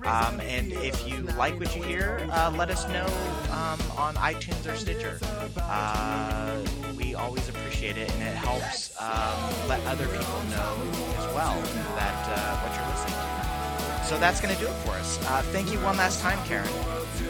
Um, 0.05 0.39
and 0.41 0.71
if 0.73 1.07
you 1.07 1.21
like 1.37 1.59
what 1.59 1.75
you 1.75 1.83
hear, 1.83 2.27
uh, 2.31 2.53
let 2.55 2.69
us 2.69 2.87
know 2.89 3.05
um, 3.51 3.79
on 3.97 4.15
iTunes 4.15 4.71
or 4.71 4.75
Stitcher. 4.75 5.19
Uh, 5.57 6.63
we 6.97 7.15
always 7.15 7.47
appreciate 7.49 7.97
it, 7.97 8.11
and 8.13 8.23
it 8.23 8.35
helps 8.35 8.99
um, 9.01 9.67
let 9.67 9.83
other 9.85 10.07
people 10.07 10.41
know 10.49 10.77
as 11.17 11.33
well 11.35 11.61
that 11.95 12.27
uh, 12.29 12.57
what 12.61 12.75
you're 12.75 12.87
listening 12.89 13.35
to. 13.35 13.40
So 14.11 14.19
that's 14.19 14.41
going 14.41 14.53
to 14.53 14.59
do 14.59 14.67
it 14.67 14.73
for 14.83 14.91
us. 14.91 15.25
Uh, 15.25 15.41
thank 15.53 15.71
you 15.71 15.79
one 15.79 15.95
last 15.95 16.19
time, 16.19 16.37
Karen. 16.45 16.67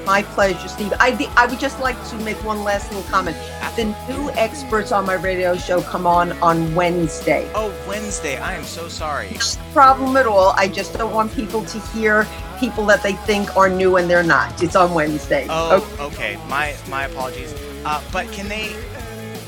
My 0.03 0.23
pleasure, 0.23 0.67
Steve. 0.67 0.91
I, 0.99 1.31
I 1.37 1.45
would 1.45 1.59
just 1.59 1.79
like 1.79 1.95
to 2.09 2.15
make 2.25 2.43
one 2.43 2.63
last 2.63 2.91
little 2.91 3.07
comment. 3.11 3.37
The 3.75 3.85
new 4.09 4.31
experts 4.31 4.91
on 4.91 5.05
my 5.05 5.13
radio 5.13 5.55
show 5.55 5.83
come 5.83 6.07
on 6.07 6.31
on 6.41 6.73
Wednesday. 6.73 7.47
Oh, 7.53 7.71
Wednesday. 7.87 8.39
I 8.39 8.55
am 8.55 8.63
so 8.63 8.87
sorry. 8.87 9.29
No 9.29 9.39
problem 9.73 10.17
at 10.17 10.25
all. 10.25 10.55
I 10.57 10.67
just 10.67 10.95
don't 10.95 11.13
want 11.13 11.31
people 11.33 11.63
to 11.65 11.79
hear 11.93 12.25
people 12.59 12.87
that 12.87 13.03
they 13.03 13.13
think 13.13 13.55
are 13.55 13.69
new 13.69 13.97
and 13.97 14.09
they're 14.09 14.23
not. 14.23 14.63
It's 14.63 14.75
on 14.75 14.95
Wednesday. 14.95 15.45
Oh, 15.51 15.87
okay. 15.99 16.39
My 16.49 16.75
my 16.89 17.05
apologies. 17.05 17.53
Uh, 17.85 18.01
but 18.11 18.25
can 18.31 18.49
they? 18.49 18.75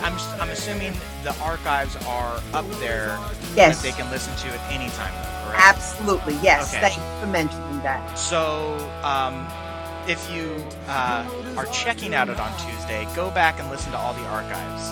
I'm 0.03 0.13
I'm 0.39 0.51
assuming 0.51 0.93
the 1.23 1.35
archives 1.41 1.95
are 2.05 2.39
up 2.53 2.69
there 2.73 3.17
yes. 3.55 3.81
that 3.81 3.89
they 3.89 3.91
can 3.99 4.11
listen 4.11 4.35
to 4.35 4.55
at 4.55 4.71
any 4.71 4.91
time. 4.91 5.32
Absolutely. 5.55 6.35
Yes. 6.41 6.73
Okay. 6.73 6.81
Thank 6.81 6.97
you 6.97 7.19
for 7.19 7.27
mentioning 7.27 7.81
that. 7.81 8.15
So. 8.15 8.77
Um, 9.03 9.47
if 10.07 10.29
you 10.31 10.63
uh, 10.87 11.25
are 11.57 11.65
checking 11.67 12.13
out 12.13 12.29
it 12.29 12.39
on 12.39 12.51
Tuesday, 12.57 13.07
go 13.15 13.31
back 13.31 13.59
and 13.59 13.69
listen 13.69 13.91
to 13.91 13.97
all 13.97 14.13
the 14.13 14.25
archives, 14.25 14.91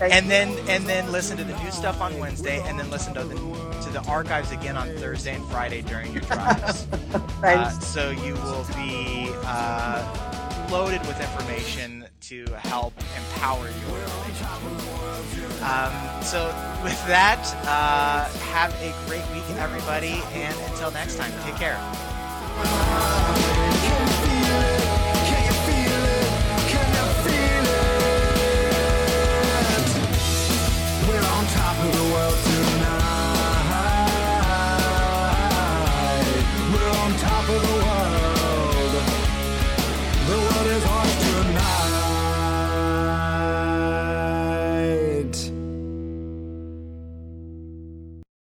and 0.00 0.30
then 0.30 0.56
and 0.68 0.86
then 0.86 1.10
listen 1.12 1.36
to 1.36 1.44
the 1.44 1.56
new 1.62 1.70
stuff 1.70 2.00
on 2.00 2.18
Wednesday, 2.18 2.62
and 2.66 2.78
then 2.78 2.90
listen 2.90 3.14
to 3.14 3.24
the 3.24 3.34
to 3.82 3.90
the 3.90 4.02
archives 4.08 4.52
again 4.52 4.76
on 4.76 4.88
Thursday 4.96 5.34
and 5.34 5.44
Friday 5.46 5.82
during 5.82 6.12
your 6.12 6.22
drives. 6.22 6.86
uh, 7.42 7.70
so 7.70 8.10
you 8.10 8.34
will 8.34 8.66
be 8.74 9.28
uh, 9.44 10.21
loaded 10.72 11.06
with 11.06 11.20
information 11.20 12.06
to 12.22 12.46
help 12.54 12.94
empower 13.14 13.68
your 13.68 13.98
relationship. 13.98 14.48
Um, 15.62 16.22
so 16.22 16.46
with 16.82 16.98
that, 17.06 17.44
uh, 17.66 18.24
have 18.38 18.72
a 18.80 18.90
great 19.06 19.24
week, 19.34 19.44
everybody, 19.58 20.22
and 20.32 20.58
until 20.70 20.90
next 20.90 21.16
time, 21.16 21.30
take 21.44 21.56
care. 21.56 21.78